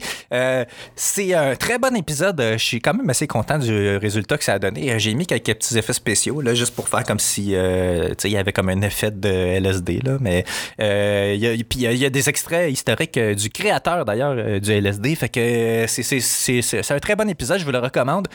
C'est 0.96 1.34
un 1.34 1.56
très 1.56 1.80
bon 1.80 1.96
épisode. 1.96 2.40
Je 2.54 2.58
suis 2.64 2.82
quand 2.82 2.94
même 2.94 3.10
assez 3.10 3.28
content 3.28 3.58
du 3.58 3.98
résultat 3.98 4.38
que 4.38 4.44
ça 4.44 4.54
a 4.54 4.60
donné. 4.60 4.98
J'ai 5.00 5.14
mis 5.14 5.26
quelques 5.26 5.54
petits 5.56 5.78
effets 5.78 5.94
spéciaux 5.94 6.42
là, 6.42 6.54
juste 6.54 6.76
pour 6.76 6.88
faire 6.90 7.04
comme 7.04 7.20
si 7.20 7.52
il 7.52 8.32
y 8.32 8.38
avait 8.38 8.54
comme 8.54 8.70
un 8.70 8.82
effet 8.82 9.12
de 9.12 9.30
LSD. 9.30 10.02
Là, 10.04 10.18
mais 10.20 10.46
il 10.80 11.36
y 11.44 11.66
y 11.76 12.06
a- 12.06 12.10
des 12.12 12.30
extraits 12.30 12.72
historiques 12.72 13.18
du 13.18 13.50
créateur 13.50 14.04
d'ailleurs 14.06 14.60
du 14.60 14.72
LSD. 14.72 15.16
Fait 15.16 15.30
que 15.30 15.86
c'est- 15.88 16.20
c'est- 16.62 16.92
un 16.92 17.00
très 17.00 17.16
bon 17.16 17.30
épisode, 17.30 17.60
je 17.60 17.66
vous 17.66 17.72
le 17.72 17.80
recommande. 17.80 18.28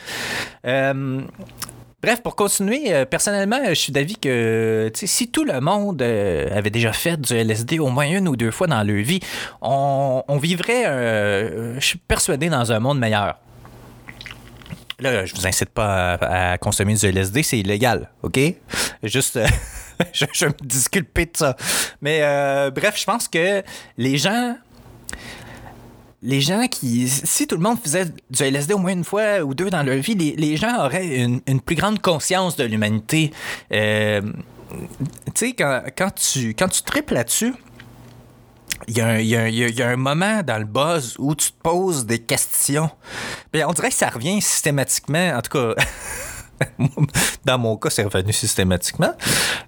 Euh, 0.67 1.21
Bref, 2.03 2.23
pour 2.23 2.37
continuer, 2.37 2.93
euh, 2.95 3.05
personnellement, 3.05 3.59
je 3.69 3.75
suis 3.75 3.91
d'avis 3.91 4.17
que 4.17 4.93
si 4.95 5.29
tout 5.29 5.45
le 5.45 5.61
monde 5.61 6.01
euh, 6.03 6.57
avait 6.57 6.71
déjà 6.71 6.93
fait 6.93 7.21
du 7.21 7.35
LSD 7.35 7.81
au 7.81 7.89
moins 7.89 8.07
une 8.07 8.29
ou 8.29 8.37
deux 8.37 8.53
fois 8.53 8.69
dans 8.69 8.83
leur 8.85 9.03
vie, 9.03 9.19
on, 9.61 10.39
vivrait, 10.41 10.85
je 11.81 11.85
suis 11.85 11.99
persuadé, 11.99 12.49
dans 12.49 12.71
un 12.71 12.79
monde 12.79 13.01
meilleur. 13.01 13.39
Là, 15.01 15.27
je 15.27 15.35
vous 15.35 15.47
incite 15.49 15.71
pas 15.71 16.15
à, 16.15 16.59
consommer 16.59 16.95
du 16.95 17.07
LSD, 17.07 17.43
c'est 17.43 17.59
illégal, 17.59 18.09
OK? 18.23 18.39
Juste, 19.03 19.41
je, 20.13 20.27
je 20.33 20.47
me 20.47 20.55
disculper 20.63 21.27
de 21.27 21.37
ça. 21.37 21.57
Mais 22.03 22.21
bref, 22.71 23.01
je 23.01 23.05
pense 23.05 23.27
que 23.27 23.65
les 23.97 24.17
gens 24.17 24.55
les 26.27 26.41
gens 26.41 26.67
qui. 26.69 27.09
Si 27.09 27.47
tout 27.47 27.57
le 27.57 27.63
monde 27.63 27.79
faisait 27.83 28.07
du 28.31 28.43
LSD 28.43 28.75
au 28.75 28.79
moins 28.79 28.93
une 28.93 29.05
fois 29.05 29.41
ou 29.41 29.55
deux 29.55 29.71
dans 29.71 29.83
leur 29.83 29.97
vie, 29.97 30.15
les, 30.15 30.35
les 30.37 30.57
gens 30.57 30.85
auraient 30.85 31.07
une, 31.07 31.41
une 31.47 31.61
plus 31.61 31.77
grande 31.77 32.01
conscience 32.03 32.57
de 32.57 32.65
l'humanité. 32.65 33.33
Euh, 33.73 34.21
tu 35.35 35.47
sais, 35.49 35.53
quand, 35.53 35.83
quand 35.97 36.11
tu, 36.15 36.55
quand 36.55 36.69
tu 36.69 36.83
tripes 36.83 37.11
là-dessus, 37.13 37.55
il 38.89 38.97
y, 38.97 39.01
a 39.01 39.07
un- 39.07 39.19
y 39.21 39.29
y 39.29 39.83
a- 39.83 39.89
un 39.89 39.97
moment 39.97 40.43
dans 40.43 40.59
le 40.59 40.65
buzz 40.67 41.15
où 41.19 41.35
tu 41.35 41.51
te 41.53 41.57
poses 41.63 42.05
des 42.05 42.19
questions. 42.19 42.91
Bien, 43.53 43.67
on 43.69 43.73
dirait 43.73 43.89
que 43.91 43.95
ça 43.95 44.11
revient 44.11 44.41
systématiquement, 44.43 45.33
en 45.37 45.41
tout 45.41 45.53
cas. 45.59 45.75
Dans 47.45 47.59
mon 47.59 47.77
cas, 47.77 47.91
c'est 47.91 48.03
revenu 48.05 48.33
systématiquement. 48.33 49.13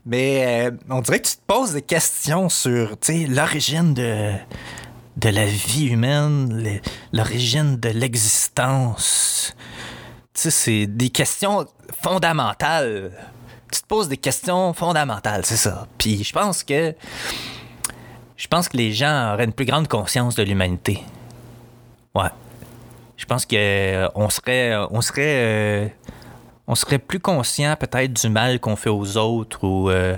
Mais 0.06 0.68
euh, 0.68 0.70
on 0.88 1.00
dirait 1.02 1.20
que 1.20 1.28
tu 1.28 1.36
te 1.36 1.42
poses 1.46 1.72
des 1.74 1.82
questions 1.82 2.48
sur 2.48 2.96
l'origine 3.28 3.92
de, 3.94 4.32
de 5.18 5.28
la 5.30 5.46
vie 5.46 5.88
humaine, 5.88 6.80
l'origine 7.12 7.76
de 7.76 7.88
l'existence. 7.88 9.54
Tu 10.32 10.42
sais, 10.42 10.50
c'est 10.50 10.87
des 10.87 11.10
questions 11.10 11.66
fondamentales. 12.00 13.10
Tu 13.72 13.80
te 13.80 13.87
poses 13.87 14.08
des 14.08 14.16
questions 14.16 14.72
fondamentales, 14.72 15.44
c'est 15.44 15.56
ça. 15.56 15.88
Puis 15.98 16.22
je 16.22 16.32
pense 16.32 16.62
que 16.62 16.94
je 18.37 18.46
pense 18.46 18.68
que 18.68 18.76
les 18.76 18.92
gens 18.92 19.34
auraient 19.34 19.44
une 19.44 19.52
plus 19.52 19.66
grande 19.66 19.88
conscience 19.88 20.37
de 20.37 20.44
l'humanité. 20.44 21.02
Ouais. 22.14 22.30
Je 23.16 23.25
pense 23.25 23.44
que 23.44 23.56
euh, 23.56 24.08
on 24.14 24.30
serait 24.30 24.76
on 24.90 25.00
serait 25.00 25.42
euh, 25.44 25.88
on 26.68 26.76
serait 26.76 27.00
plus 27.00 27.18
conscient 27.18 27.75
peut-être 27.75 28.12
du 28.12 28.28
mal 28.28 28.60
qu'on 28.60 28.76
fait 28.76 28.90
aux 28.90 29.16
autres 29.16 29.64
ou 29.64 29.90
euh, 29.90 30.16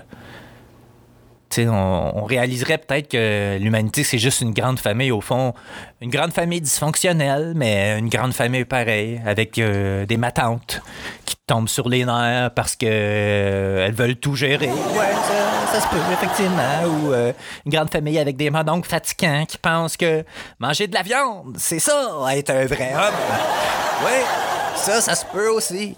on, 1.58 2.12
on 2.14 2.24
réaliserait 2.24 2.78
peut-être 2.78 3.08
que 3.08 3.58
l'humanité, 3.58 4.04
c'est 4.04 4.18
juste 4.18 4.40
une 4.40 4.52
grande 4.52 4.78
famille, 4.78 5.10
au 5.10 5.20
fond. 5.20 5.54
Une 6.00 6.10
grande 6.10 6.32
famille 6.32 6.60
dysfonctionnelle, 6.60 7.52
mais 7.56 7.98
une 7.98 8.08
grande 8.08 8.32
famille 8.32 8.64
pareille, 8.64 9.20
avec 9.26 9.58
euh, 9.58 10.06
des 10.06 10.16
matantes 10.16 10.80
qui 11.24 11.36
tombent 11.46 11.68
sur 11.68 11.88
les 11.88 12.04
nerfs 12.04 12.52
parce 12.54 12.76
que 12.76 12.86
euh, 12.88 13.86
elles 13.86 13.94
veulent 13.94 14.16
tout 14.16 14.36
gérer. 14.36 14.68
Ouais, 14.68 15.12
ça, 15.26 15.72
ça 15.72 15.80
se 15.80 15.88
peut, 15.88 16.00
effectivement. 16.12 16.84
Ou 16.86 17.12
euh, 17.12 17.32
une 17.66 17.72
grande 17.72 17.90
famille 17.90 18.18
avec 18.18 18.36
des 18.36 18.50
mononcles 18.50 18.88
fatigants 18.88 19.44
qui 19.46 19.58
pensent 19.58 19.96
que 19.96 20.24
manger 20.58 20.86
de 20.86 20.94
la 20.94 21.02
viande, 21.02 21.56
c'est 21.58 21.80
ça, 21.80 21.92
être 22.32 22.50
un 22.50 22.66
vrai 22.66 22.92
homme. 22.94 24.04
Ouais. 24.04 24.59
Ça, 24.82 25.00
ça 25.00 25.14
se 25.14 25.26
peut 25.26 25.48
aussi. 25.48 25.94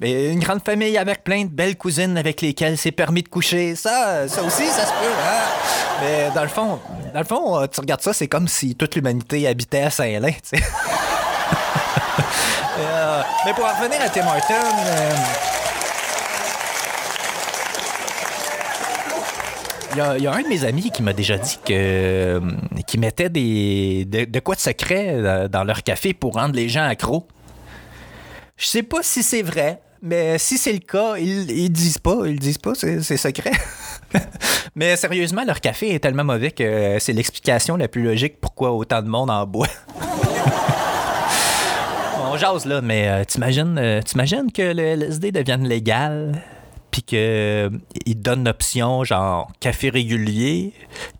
Mais 0.00 0.32
une 0.32 0.40
grande 0.40 0.64
famille 0.64 0.96
avec 0.96 1.24
plein 1.24 1.44
de 1.44 1.50
belles 1.50 1.76
cousines 1.76 2.16
avec 2.16 2.40
lesquelles 2.40 2.78
c'est 2.78 2.92
permis 2.92 3.22
de 3.22 3.28
coucher, 3.28 3.74
ça, 3.74 4.28
ça 4.28 4.42
aussi, 4.42 4.66
ça 4.68 4.86
se 4.86 4.92
peut. 4.92 5.12
Hein? 5.26 5.42
Mais 6.00 6.30
dans 6.34 6.42
le 6.42 6.48
fond, 6.48 6.78
dans 7.12 7.20
le 7.20 7.26
fond, 7.26 7.58
euh, 7.58 7.66
tu 7.66 7.80
regardes 7.80 8.00
ça, 8.00 8.12
c'est 8.12 8.28
comme 8.28 8.46
si 8.46 8.76
toute 8.76 8.94
l'humanité 8.94 9.46
habitait 9.46 9.82
à 9.82 9.90
Saint-Lin. 9.90 10.32
Euh, 12.78 13.22
mais 13.44 13.52
pour 13.52 13.64
en 13.64 13.68
revenir 13.68 14.00
à 14.00 14.08
Tim 14.08 14.26
Horton, 14.26 14.54
euh, 14.86 15.10
il 20.18 20.22
y, 20.22 20.26
a, 20.26 20.32
un 20.32 20.42
de 20.42 20.48
mes 20.48 20.64
amis 20.64 20.90
qui 20.90 21.02
m'a 21.02 21.12
déjà 21.12 21.36
dit 21.36 21.58
que 21.62 21.72
euh, 21.72 22.40
qu'ils 22.86 23.00
mettaient 23.00 23.28
des 23.28 24.06
de, 24.06 24.24
de 24.24 24.40
quoi 24.40 24.54
de 24.54 24.60
secret 24.60 25.48
dans 25.50 25.64
leur 25.64 25.82
café 25.82 26.14
pour 26.14 26.34
rendre 26.34 26.54
les 26.54 26.70
gens 26.70 26.84
accros. 26.84 27.28
Je 28.62 28.68
sais 28.68 28.84
pas 28.84 29.02
si 29.02 29.24
c'est 29.24 29.42
vrai, 29.42 29.82
mais 30.00 30.38
si 30.38 30.56
c'est 30.56 30.72
le 30.72 30.78
cas, 30.78 31.16
ils, 31.16 31.50
ils 31.50 31.68
disent 31.68 31.98
pas, 31.98 32.18
ils 32.26 32.38
disent 32.38 32.58
pas, 32.58 32.74
c'est 32.76 33.16
secret. 33.16 33.50
mais 34.76 34.94
sérieusement, 34.94 35.42
leur 35.44 35.60
café 35.60 35.92
est 35.92 35.98
tellement 35.98 36.22
mauvais 36.22 36.52
que 36.52 36.96
c'est 37.00 37.12
l'explication 37.12 37.76
la 37.76 37.88
plus 37.88 38.04
logique 38.04 38.40
pourquoi 38.40 38.70
autant 38.70 39.02
de 39.02 39.08
monde 39.08 39.30
en 39.30 39.44
boit. 39.48 39.66
On 42.24 42.36
jase 42.36 42.64
là, 42.64 42.80
mais 42.80 43.08
euh, 43.08 43.24
t'imagines, 43.24 43.76
euh, 43.78 44.00
t'imagines 44.00 44.52
que 44.52 44.62
le 44.62 44.82
LSD 44.82 45.32
devienne 45.32 45.66
légal, 45.66 46.40
puis 46.92 47.02
que 47.02 47.16
euh, 47.16 47.70
il 48.06 48.14
te 48.14 48.20
donne 48.20 48.44
l'option 48.44 49.02
genre 49.02 49.50
café 49.58 49.90
régulier, 49.90 50.72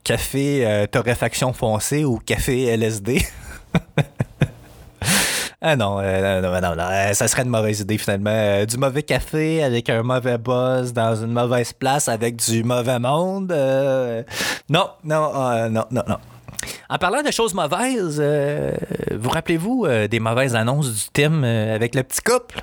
café 0.05 0.65
euh, 0.65 0.87
torréfaction 0.87 1.53
foncée 1.53 2.05
ou 2.05 2.19
café 2.19 2.67
LSD. 2.67 3.27
Ah 5.65 5.77
non, 5.77 6.01
euh, 6.01 6.41
non, 6.41 6.61
non, 6.61 6.75
non, 6.75 6.83
euh, 6.91 7.13
ça 7.13 7.29
serait 7.29 7.43
une 7.43 7.49
mauvaise 7.49 7.79
idée 7.79 7.97
finalement. 7.97 8.31
Euh, 8.33 8.67
du 8.67 8.77
mauvais 8.79 9.05
café 9.05 9.63
avec 9.63 9.89
un 9.91 10.03
mauvais 10.03 10.37
buzz 10.37 10.93
dans 10.93 11.15
une 11.15 11.33
mauvaise 11.33 11.73
place 11.73 12.09
avec 12.09 12.35
du 12.35 12.65
mauvais 12.65 12.99
monde. 12.99 13.53
euh, 13.53 14.25
non, 14.69 14.91
non, 15.05 15.31
euh, 15.37 15.69
non, 15.69 15.85
non, 15.93 16.03
non. 16.09 16.17
En 16.91 16.99
parlant 16.99 17.23
de 17.23 17.31
choses 17.31 17.55
mauvaises, 17.55 18.19
euh, 18.21 18.73
vous 19.17 19.31
rappelez-vous 19.31 19.85
euh, 19.87 20.09
des 20.09 20.19
mauvaises 20.19 20.57
annonces 20.57 20.91
du 20.93 21.23
euh, 21.25 21.75
avec 21.77 21.95
le 21.95 22.03
petit 22.03 22.23
couple? 22.23 22.61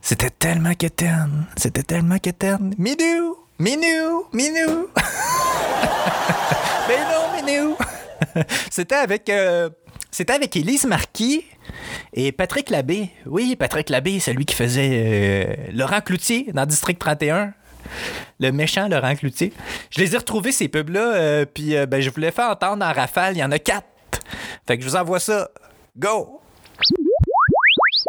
C'était 0.00 0.30
tellement 0.30 0.74
quétaine. 0.74 1.46
C'était 1.56 1.82
tellement 1.82 2.18
quétaine. 2.18 2.72
Minou! 2.78 3.36
Minou! 3.58 4.26
Minou! 4.32 4.86
Mais 6.88 6.98
non, 7.10 7.44
Minou! 7.44 7.76
C'était 8.70 8.94
avec... 8.94 9.28
c'était 10.14 10.32
avec 10.32 10.54
Élise 10.54 10.86
Marquis 10.86 11.44
et 12.12 12.30
Patrick 12.30 12.70
Labbé. 12.70 13.10
Oui, 13.26 13.56
Patrick 13.56 13.90
Labbé, 13.90 14.20
celui 14.20 14.44
qui 14.44 14.54
faisait 14.54 14.90
euh, 14.92 15.72
Laurent 15.72 16.00
Cloutier 16.00 16.52
dans 16.54 16.66
District 16.66 17.00
31. 17.00 17.52
Le 18.38 18.52
méchant 18.52 18.86
Laurent 18.86 19.16
Cloutier. 19.16 19.52
Je 19.90 19.98
les 20.00 20.14
ai 20.14 20.18
retrouvés, 20.18 20.52
ces 20.52 20.68
pubs-là, 20.68 21.14
euh, 21.14 21.46
puis 21.46 21.76
euh, 21.76 21.86
ben, 21.86 22.00
je 22.00 22.10
voulais 22.10 22.30
faire 22.30 22.48
entendre 22.48 22.86
en 22.86 22.92
rafale. 22.92 23.34
Il 23.34 23.40
y 23.40 23.44
en 23.44 23.50
a 23.50 23.58
quatre. 23.58 23.88
Fait 24.68 24.78
que 24.78 24.84
je 24.84 24.88
vous 24.88 24.94
envoie 24.94 25.18
ça. 25.18 25.50
Go! 25.98 26.40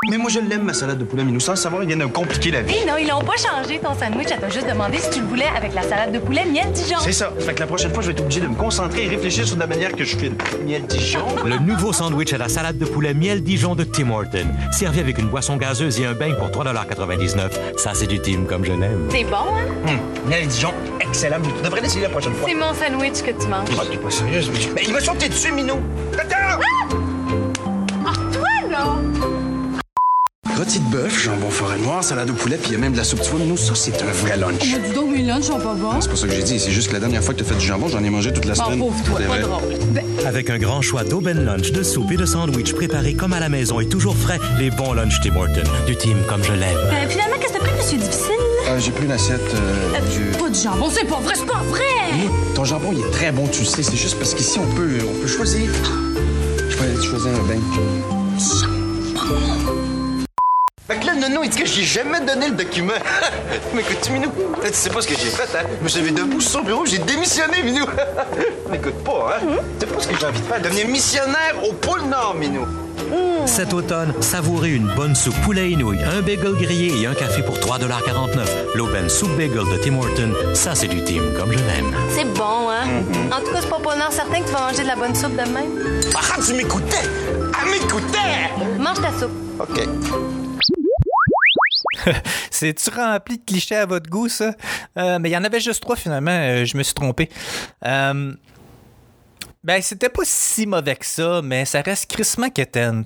Mais 0.10 0.18
moi, 0.18 0.30
je 0.30 0.40
l'aime, 0.40 0.64
ma 0.64 0.74
salade 0.74 1.00
de 1.00 1.04
poulet 1.04 1.24
minou. 1.24 1.40
Sans 1.40 1.54
le 1.54 1.58
savoir, 1.58 1.82
il 1.84 1.88
vient 1.88 1.98
de 1.98 2.04
me 2.04 2.10
compliquer 2.10 2.52
la 2.52 2.62
vie. 2.62 2.76
Hé, 2.76 2.86
non, 2.86 2.94
ils 3.00 3.08
l'ont 3.08 3.22
pas 3.22 3.38
changé 3.38 3.80
ton 3.80 3.94
sandwich. 3.94 4.28
Elle 4.32 4.40
t'a 4.40 4.50
juste 4.50 4.68
demandé 4.68 4.98
si 5.00 5.10
tu 5.10 5.20
le 5.22 5.26
voulais 5.26 5.48
avec 5.58 5.74
la 5.74 5.82
salade 5.82 6.12
de 6.12 6.20
poulet 6.20 6.46
miel 6.46 6.72
Dijon. 6.72 6.98
C'est 7.02 7.12
ça. 7.12 7.32
Fait 7.40 7.54
que 7.54 7.60
la 7.60 7.68
prochaine 7.68 7.92
fois, 7.92 8.02
je 8.02 8.08
vais 8.08 8.14
être 8.14 8.22
obligé 8.22 8.40
de 8.42 8.48
me 8.48 8.56
concentrer 8.56 9.06
et 9.06 9.08
réfléchir 9.08 9.48
sur 9.48 9.58
la 9.58 9.68
manière 9.68 9.94
que 9.94 10.04
je 10.04 10.16
fais 10.16 10.30
le 10.30 10.64
miel 10.64 10.84
Dijon. 10.86 11.26
Le 11.46 11.58
nouveau 11.58 11.92
sandwich 11.94 12.34
à 12.34 12.38
la 12.38 12.50
salade 12.50 12.78
de 12.78 12.86
poulet 12.86 13.14
miel 13.14 13.42
Dijon 13.42 13.76
de 13.76 13.84
Tim 13.84 14.12
Horton. 14.12 14.48
Servi 14.72 15.00
avec 15.00 15.18
une 15.18 15.28
boisson 15.28 15.58
gazeuse 15.58 16.00
et 16.00 16.06
un 16.06 16.14
bain 16.14 16.34
pour 16.36 16.50
3,99 16.50 17.50
Ça, 17.78 17.92
c'est 17.94 18.08
du 18.08 18.20
Tim 18.20 18.44
comme 18.48 18.64
je 18.64 18.74
l'aime. 18.74 19.08
C'est 19.12 19.24
bon, 19.24 19.38
hein? 19.38 19.88
Hum, 19.88 20.30
miel 20.30 20.48
Dijon, 20.48 20.74
excellent. 21.00 21.38
Tu 21.42 21.64
devrais 21.64 21.82
l'essayer 21.82 22.04
la 22.04 22.10
prochaine 22.10 22.34
fois. 22.34 22.48
C'est 22.48 22.56
mon 22.56 22.74
sandwich 22.74 23.22
que 23.24 23.32
tu 23.42 23.48
manges. 23.48 23.70
Ah, 23.80 23.84
t'es 23.90 23.98
pas 23.98 24.12
sérieuse, 24.12 24.52
mais... 24.54 24.60
mais 24.76 24.82
il 24.86 24.94
va 24.94 25.00
sauter 25.00 25.30
dessus, 25.30 25.52
Minou! 25.52 25.80
Attends! 26.14 26.36
Ah, 26.62 26.75
Rôti 30.56 30.80
de 30.80 30.90
bœuf, 30.90 31.22
jambon 31.22 31.50
forêt 31.50 31.78
noire, 31.78 32.02
salade 32.04 32.30
au 32.30 32.34
poulet, 32.34 32.58
puis 32.58 32.70
il 32.70 32.74
y 32.74 32.76
a 32.76 32.80
même 32.80 32.94
de 32.94 32.98
la 32.98 33.04
soupe. 33.04 33.22
Tu 33.22 33.30
vois, 33.30 33.40
Minou, 33.40 33.58
ça, 33.58 33.76
c'est 33.76 34.02
un 34.02 34.12
vrai 34.12 34.38
lunch. 34.38 34.60
dis 34.62 34.94
donc, 34.94 35.12
mes 35.12 35.22
lunchs 35.22 35.44
sont 35.44 35.60
pas 35.60 35.74
bons. 35.74 36.00
C'est 36.00 36.10
pas 36.10 36.16
ça 36.16 36.28
que 36.28 36.34
j'ai 36.34 36.44
dit, 36.44 36.60
c'est 36.60 36.72
juste 36.72 36.88
que 36.88 36.94
la 36.94 37.02
dernière 37.02 37.22
fois 37.22 37.34
que 37.34 37.40
t'as 37.40 37.46
fait 37.46 37.56
du 37.60 37.66
jambon, 37.66 37.90
j'en 37.90 38.02
ai 38.04 38.10
mangé 38.10 38.32
toute 38.32 38.46
la 38.46 38.56
semaine. 38.56 38.80
pauvre 38.80 39.04
toi, 39.04 39.20
pas 39.28 39.40
drôle. 39.40 39.64
Avec 40.26 40.50
un 40.50 40.58
grand 40.58 40.82
choix 40.82 41.04
d'aubaine 41.04 41.44
lunch, 41.44 41.72
de 41.72 41.84
soupe 41.84 42.12
et 42.12 42.18
de 42.18 42.26
sandwich 42.26 42.74
préparés 42.74 43.16
comme 43.16 43.34
à 43.34 43.42
la 43.42 43.50
maison 43.50 43.82
et 43.82 43.88
toujours 43.88 44.16
frais, 44.16 44.40
les 44.58 44.72
bons 44.72 44.94
lunchs 44.94 45.20
Tim 45.22 45.36
Horton. 45.36 45.64
Du 45.88 45.96
Tim 45.98 46.16
comme 46.28 46.44
je 46.44 46.54
l'aime. 46.54 46.78
Euh, 46.78 47.10
finalement, 47.10 47.36
qu'est-ce 47.40 47.54
que 47.54 47.58
t'as 47.58 47.66
pris, 47.66 47.76
monsieur 47.78 47.98
difficile? 47.98 48.32
Ah, 48.68 48.80
j'ai 48.80 48.92
pris 48.92 49.06
une 49.06 49.12
assiette 49.12 49.42
euh, 49.54 50.00
du... 50.12 50.38
Pas 50.38 50.50
de 50.50 50.56
jambon, 50.56 50.90
c'est 50.90 51.06
pas 51.06 51.20
vrai, 51.20 51.34
c'est 51.36 51.46
pas 51.46 51.64
vrai! 51.70 52.30
Ton 52.56 52.64
jambon, 52.64 52.94
il 52.94 53.00
est 53.00 53.12
très 53.12 53.32
bon, 53.32 53.46
tu 53.48 53.60
le 53.60 53.66
sais. 53.66 53.84
C'est 53.84 53.98
juste 53.98 54.18
parce 54.18 54.34
qu'ici, 54.34 54.58
on 54.58 54.76
peut, 54.76 54.90
on 55.02 55.22
peut 55.22 55.28
choisir. 55.28 55.70
Je 56.70 56.78
vais 56.78 56.86
aller 56.86 57.04
choisir 57.04 57.32
un 57.34 57.44
bain. 57.44 57.60
Nono, 59.28 59.85
il 61.46 61.50
dit 61.50 61.60
que 61.60 61.68
j'ai 61.68 61.84
jamais 61.84 62.20
donné 62.22 62.50
le 62.50 62.56
document. 62.56 62.94
Mais 63.74 63.82
écoute, 63.82 64.10
Minou, 64.10 64.32
tu 64.64 64.74
sais 64.74 64.90
pas 64.90 65.02
ce 65.02 65.08
que 65.08 65.14
j'ai 65.14 65.30
fait, 65.30 65.58
hein? 65.58 65.64
Je 65.80 65.84
me 65.84 65.88
suis 65.88 66.02
levé 66.02 66.12
debout 66.12 66.42
sur 66.42 66.52
son 66.52 66.62
bureau, 66.62 66.86
j'ai 66.86 66.98
démissionné, 66.98 67.62
Minou. 67.64 67.86
M'écoute 68.72 69.04
pas, 69.04 69.38
hein? 69.38 69.46
Tu 69.80 69.86
sais 69.86 69.94
pas 69.94 70.02
ce 70.02 70.08
que 70.08 70.16
j'ai 70.20 70.26
envie 70.26 70.40
de 70.40 70.46
faire? 70.46 70.62
Devenir 70.62 70.88
missionnaire 70.88 71.56
au 71.64 71.74
pôle 71.74 72.02
Nord, 72.04 72.36
Minou. 72.40 72.66
Cet 73.46 73.74
automne, 73.74 74.14
savourez 74.22 74.72
une 74.72 74.88
bonne 74.96 75.14
soupe 75.14 75.40
poulet 75.44 75.72
et 75.72 75.76
nouilles, 75.76 76.02
un 76.02 76.22
bagel 76.22 76.56
grillé 76.56 77.02
et 77.02 77.06
un 77.06 77.14
café 77.14 77.44
pour 77.44 77.58
3,49 77.60 78.40
L'aubaine 78.74 79.10
soupe 79.10 79.38
bagel 79.38 79.66
de 79.72 79.78
Tim 79.84 79.98
Horton, 79.98 80.34
ça, 80.56 80.74
c'est 80.74 80.88
du 80.88 81.04
Tim 81.04 81.22
comme 81.38 81.52
je 81.52 81.60
l'aime. 81.60 81.94
C'est 82.10 82.26
bon, 82.34 82.70
hein? 82.72 82.88
En 83.32 83.42
tout 83.42 83.52
cas, 83.52 83.60
c'est 83.62 83.70
pas 83.70 83.78
pour 83.78 83.96
non 83.96 84.10
certain 84.10 84.42
que 84.42 84.48
tu 84.48 84.54
vas 84.54 84.62
manger 84.72 84.82
de 84.82 84.88
la 84.88 84.96
bonne 84.96 85.14
soupe 85.14 85.34
demain. 85.34 85.66
Ah, 86.16 86.42
tu 86.44 86.54
m'écoutais! 86.56 87.04
Ah, 87.54 87.70
m'écoutais! 87.70 88.80
Mange 88.80 89.02
ta 89.02 89.12
soupe. 89.20 89.32
OK. 89.60 89.88
C'est-tu 92.52 92.90
rempli 92.90 93.38
de 93.38 93.44
clichés 93.46 93.76
à 93.76 93.86
votre 93.86 94.10
goût, 94.10 94.30
ça? 94.30 94.54
Euh, 94.98 95.20
mais 95.20 95.30
il 95.30 95.34
y 95.34 95.38
en 95.38 95.44
avait 95.44 95.60
juste 95.60 95.82
trois, 95.82 95.96
finalement. 95.96 96.32
euh, 96.32 96.66
je 96.66 96.78
me 96.78 96.84
suis 96.84 96.94
trompé. 96.94 97.30
Euh, 97.86 98.34
ben, 99.64 99.82
c'était 99.82 100.10
pas 100.10 100.22
si 100.24 100.68
mauvais 100.68 100.96
que 100.96 101.06
ça, 101.06 101.42
mais 101.44 101.66
ça 101.66 101.82
reste 101.82 102.10
crissement 102.10 102.50
quétaine. 102.50 103.04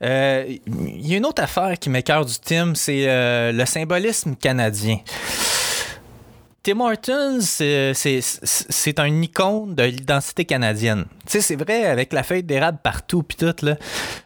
Il 0.00 1.06
y 1.06 1.14
a 1.14 1.16
une 1.16 1.26
autre 1.26 1.42
affaire 1.42 1.78
qui 1.78 1.90
m'écœure 1.90 2.24
du 2.24 2.34
Tim, 2.44 2.74
c'est 2.74 3.04
le 3.52 3.64
symbolisme 3.64 4.34
canadien. 4.34 4.98
Tim 6.64 6.78
Hortons, 6.78 7.40
c'est 7.40 8.98
un 9.00 9.22
icône 9.22 9.74
de 9.74 9.82
l'identité 9.82 10.44
canadienne. 10.44 11.06
Tu 11.26 11.32
sais, 11.32 11.40
c'est 11.40 11.56
vrai, 11.56 11.86
avec 11.86 12.12
la 12.12 12.22
feuille 12.22 12.44
d'érable 12.44 12.78
partout, 12.80 13.24
puis 13.24 13.36
tout, 13.36 13.54
là. 13.66 13.74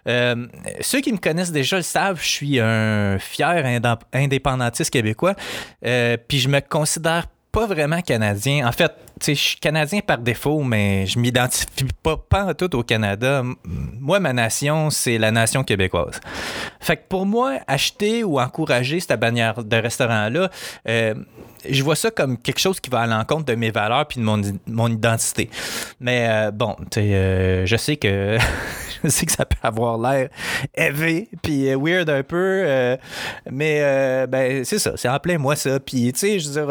Euh, 0.07 0.47
ceux 0.83 1.01
qui 1.01 1.13
me 1.13 1.19
connaissent 1.19 1.53
déjà 1.53 1.77
le 1.77 1.83
savent, 1.83 2.21
je 2.21 2.29
suis 2.29 2.61
un 2.61 3.19
fier 3.19 3.65
indép- 3.65 4.03
indépendantiste 4.13 4.91
québécois, 4.91 5.35
euh, 5.87 6.19
puis 6.29 6.39
je 6.39 6.51
me 6.51 6.61
considère 6.61 7.27
pas 7.53 7.65
vraiment 7.65 8.03
canadien. 8.03 8.69
En 8.69 8.73
fait, 8.73 8.93
je 9.27 9.33
suis 9.33 9.57
canadien 9.57 10.01
par 10.01 10.19
défaut, 10.19 10.63
mais 10.63 11.07
je 11.07 11.19
m'identifie 11.19 11.87
pas, 12.03 12.19
pas 12.19 12.45
en 12.45 12.53
tout 12.53 12.77
au 12.77 12.83
Canada. 12.83 13.43
Moi, 13.65 14.21
ma 14.21 14.35
nation, 14.35 14.91
c'est 14.91 15.17
la 15.17 15.31
nation 15.31 15.65
québécoise. 15.65 16.21
Fait 16.81 16.99
que 16.99 17.09
pour 17.09 17.25
moi, 17.25 17.61
acheter 17.67 18.25
ou 18.25 18.39
encourager 18.39 19.01
cette 19.01 19.19
bannière 19.19 19.65
de 19.65 19.77
restaurant-là, 19.77 20.51
euh, 20.87 21.15
je 21.69 21.83
vois 21.83 21.97
ça 21.97 22.11
comme 22.11 22.39
quelque 22.39 22.59
chose 22.59 22.81
qui 22.81 22.91
va 22.91 23.01
à 23.01 23.07
l'encontre 23.07 23.45
de 23.47 23.55
mes 23.55 23.71
valeurs 23.71 24.07
puis 24.07 24.21
de 24.21 24.25
mon, 24.25 24.41
mon 24.67 24.89
identité. 24.89 25.51
Mais 26.01 26.27
euh, 26.29 26.51
bon, 26.51 26.77
euh, 26.97 27.67
je 27.67 27.77
sais 27.77 27.97
que 27.97 28.39
je 29.05 29.09
sais 29.09 29.27
que 29.27 29.33
ça 29.33 29.45
peut 29.45 29.57
avoir 29.63 29.99
l'air 29.99 30.29
élevé 30.75 31.29
puis 31.43 31.69
euh, 31.69 31.77
weird 31.79 32.09
un 32.11 32.23
peu, 32.23 32.63
euh, 32.65 32.97
mais 33.51 34.27
ben 34.27 34.65
c'est 34.65 34.79
ça, 34.79 34.93
c'est 34.97 35.09
en 35.09 35.19
plein 35.19 35.39
moi 35.39 35.57
ça. 35.57 35.81
Puis 35.81 36.13
tu 36.13 36.19
sais, 36.19 36.39
je 36.39 36.49
veux 36.49 36.55
dire, 36.55 36.67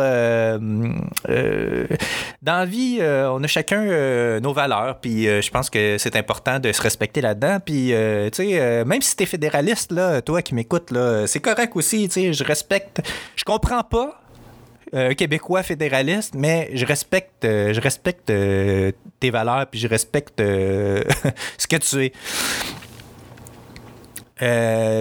dans 2.42 2.58
la 2.58 2.66
vie, 2.66 3.00
on 3.02 3.44
a 3.44 3.48
chacun 3.48 4.40
nos 4.40 4.54
valeurs, 4.54 5.00
puis 5.00 5.26
je 5.26 5.50
pense 5.52 5.70
que 5.70 5.98
c'est 5.98 6.16
important 6.16 6.60
de 6.60 6.72
se 6.72 6.82
respecter 6.82 7.22
là-dedans. 7.22 7.60
Puis 7.64 7.94
tu 8.32 8.34
sais, 8.34 8.86
même 8.86 9.02
si 9.02 9.16
t'es 9.16 9.26
fédéraliste 9.26 9.92
là, 9.92 10.22
toi 10.22 10.42
qui 10.42 10.56
m'écoutes 10.56 10.94
c'est 11.26 11.40
correct 11.40 11.76
aussi. 11.76 12.08
Tu 12.08 12.14
sais, 12.14 12.34
je 12.34 12.44
respecte, 12.44 13.02
je 13.36 13.44
comprends 13.44 13.84
pas 13.84 14.25
euh, 14.96 15.14
Québécois 15.14 15.62
fédéraliste, 15.62 16.36
mais 16.36 16.70
je 16.74 16.86
respecte, 16.86 17.44
euh, 17.44 17.74
je 17.74 17.82
respecte 17.82 18.30
euh, 18.30 18.94
tes 19.20 19.30
valeurs, 19.30 19.68
puis 19.68 19.78
je 19.78 19.90
respecte 19.90 20.40
ce 21.58 21.68
que 21.68 21.76
tu 21.76 22.06
es. 22.06 22.14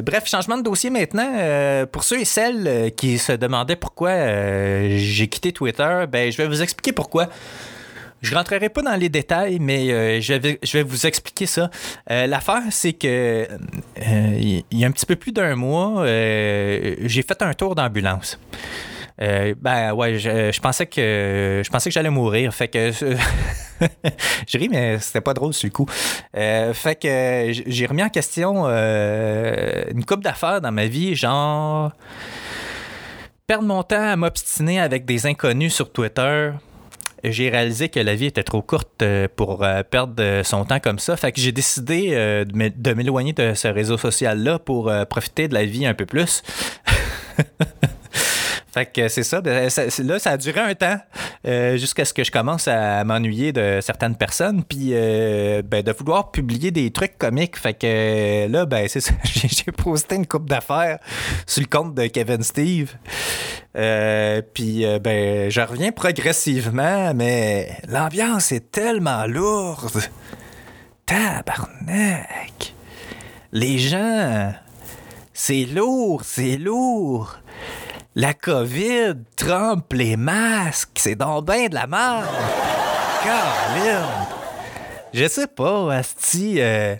Bref, 0.02 0.26
changement 0.26 0.58
de 0.58 0.62
dossier 0.62 0.90
maintenant. 0.90 1.86
Pour 1.92 2.02
ceux 2.02 2.20
et 2.20 2.24
celles 2.24 2.92
qui 2.96 3.18
se 3.18 3.32
demandaient 3.32 3.76
pourquoi 3.76 4.10
j'ai 4.96 5.28
quitté 5.28 5.52
Twitter, 5.52 6.06
ben, 6.10 6.32
je 6.32 6.36
vais 6.36 6.48
vous 6.48 6.62
expliquer 6.62 6.92
pourquoi. 6.92 7.28
Je 8.22 8.34
rentrerai 8.34 8.70
pas 8.70 8.80
dans 8.80 8.96
les 8.96 9.10
détails, 9.10 9.58
mais 9.60 10.20
je, 10.20 10.34
vais, 10.34 10.58
je 10.62 10.78
vais 10.78 10.82
vous 10.82 11.06
expliquer 11.06 11.46
ça. 11.46 11.70
L'affaire, 12.08 12.62
c'est 12.70 12.94
que 12.94 13.46
il 13.96 14.64
y 14.72 14.84
a 14.84 14.88
un 14.88 14.92
petit 14.92 15.06
peu 15.06 15.16
plus 15.16 15.32
d'un 15.32 15.56
mois, 15.56 16.04
j'ai 16.06 17.22
fait 17.22 17.42
un 17.42 17.54
tour 17.54 17.74
d'ambulance. 17.74 18.38
Euh, 19.22 19.54
ben 19.60 19.92
ouais, 19.92 20.18
je, 20.18 20.50
je 20.52 20.60
pensais 20.60 20.86
que 20.86 21.62
je 21.64 21.70
pensais 21.70 21.88
que 21.88 21.94
j'allais 21.94 22.10
mourir. 22.10 22.52
Fait 22.52 22.66
que 22.68 22.90
je 24.48 24.58
ris, 24.58 24.68
mais 24.68 24.98
c'était 24.98 25.20
pas 25.20 25.34
drôle 25.34 25.54
sur 25.54 25.66
le 25.68 25.72
coup. 25.72 25.86
Euh, 26.36 26.74
fait 26.74 26.96
que 26.96 27.52
j'ai 27.66 27.86
remis 27.86 28.02
en 28.02 28.08
question 28.08 28.64
euh, 28.66 29.84
une 29.92 30.04
coupe 30.04 30.22
d'affaires 30.24 30.60
dans 30.60 30.72
ma 30.72 30.86
vie, 30.86 31.14
genre 31.14 31.92
perdre 33.46 33.64
mon 33.66 33.82
temps 33.82 34.00
à 34.02 34.16
m'obstiner 34.16 34.80
avec 34.80 35.04
des 35.04 35.26
inconnus 35.26 35.74
sur 35.74 35.92
Twitter. 35.92 36.50
J'ai 37.22 37.48
réalisé 37.48 37.88
que 37.88 38.00
la 38.00 38.14
vie 38.14 38.26
était 38.26 38.42
trop 38.42 38.60
courte 38.62 39.00
euh, 39.02 39.28
pour 39.34 39.62
euh, 39.64 39.82
perdre 39.82 40.14
euh, 40.22 40.42
son 40.44 40.64
temps 40.66 40.80
comme 40.80 40.98
ça. 40.98 41.16
Fait 41.16 41.32
que 41.32 41.40
j'ai 41.40 41.52
décidé 41.52 42.08
euh, 42.12 42.44
de 42.44 42.54
m'é- 42.54 42.70
de 42.70 42.92
m'éloigner 42.94 43.32
de 43.32 43.54
ce 43.54 43.68
réseau 43.68 43.96
social-là 43.96 44.58
pour 44.58 44.88
euh, 44.90 45.04
profiter 45.06 45.48
de 45.48 45.54
la 45.54 45.64
vie 45.64 45.86
un 45.86 45.94
peu 45.94 46.04
plus. 46.04 46.42
Fait 48.74 48.86
que 48.86 49.06
c'est 49.06 49.22
ça. 49.22 49.40
Ben, 49.40 49.70
Là, 50.02 50.18
ça 50.18 50.30
a 50.30 50.36
duré 50.36 50.58
un 50.58 50.74
temps 50.74 50.98
euh, 51.46 51.76
jusqu'à 51.76 52.04
ce 52.04 52.12
que 52.12 52.24
je 52.24 52.32
commence 52.32 52.66
à 52.66 53.04
m'ennuyer 53.04 53.52
de 53.52 53.78
certaines 53.80 54.16
personnes, 54.16 54.64
puis 54.64 54.88
euh, 54.90 55.62
ben, 55.64 55.80
de 55.80 55.92
vouloir 55.92 56.32
publier 56.32 56.72
des 56.72 56.90
trucs 56.90 57.16
comiques. 57.16 57.56
Fait 57.56 57.74
que 57.74 57.86
euh, 57.86 58.48
là, 58.48 58.66
ben, 58.66 58.88
c'est 58.88 58.98
ça. 58.98 59.12
J'ai 59.24 59.70
posté 59.70 60.16
une 60.16 60.26
coupe 60.26 60.48
d'affaires 60.48 60.98
sur 61.46 61.62
le 61.62 61.68
compte 61.68 61.94
de 61.94 62.08
Kevin 62.08 62.42
Steve. 62.42 62.96
Puis 63.74 64.84
ben, 65.00 65.50
je 65.52 65.60
reviens 65.60 65.92
progressivement, 65.92 67.14
mais 67.14 67.78
l'ambiance 67.86 68.50
est 68.50 68.72
tellement 68.72 69.24
lourde. 69.26 70.02
Tabarnak. 71.06 72.74
Les 73.52 73.78
gens, 73.78 74.52
c'est 75.32 75.64
lourd, 75.64 76.22
c'est 76.24 76.56
lourd. 76.56 77.36
La 78.16 78.32
COVID, 78.32 79.14
Trump, 79.34 79.92
les 79.92 80.16
masques, 80.16 80.90
c'est 80.94 81.16
donc 81.16 81.46
ben 81.46 81.68
de 81.68 81.74
la 81.74 81.88
merde. 81.88 82.26
Caroline. 83.24 84.06
Je 85.12 85.26
sais 85.26 85.48
pas, 85.48 85.92
Asti. 85.92 86.60
euh, 86.60 86.94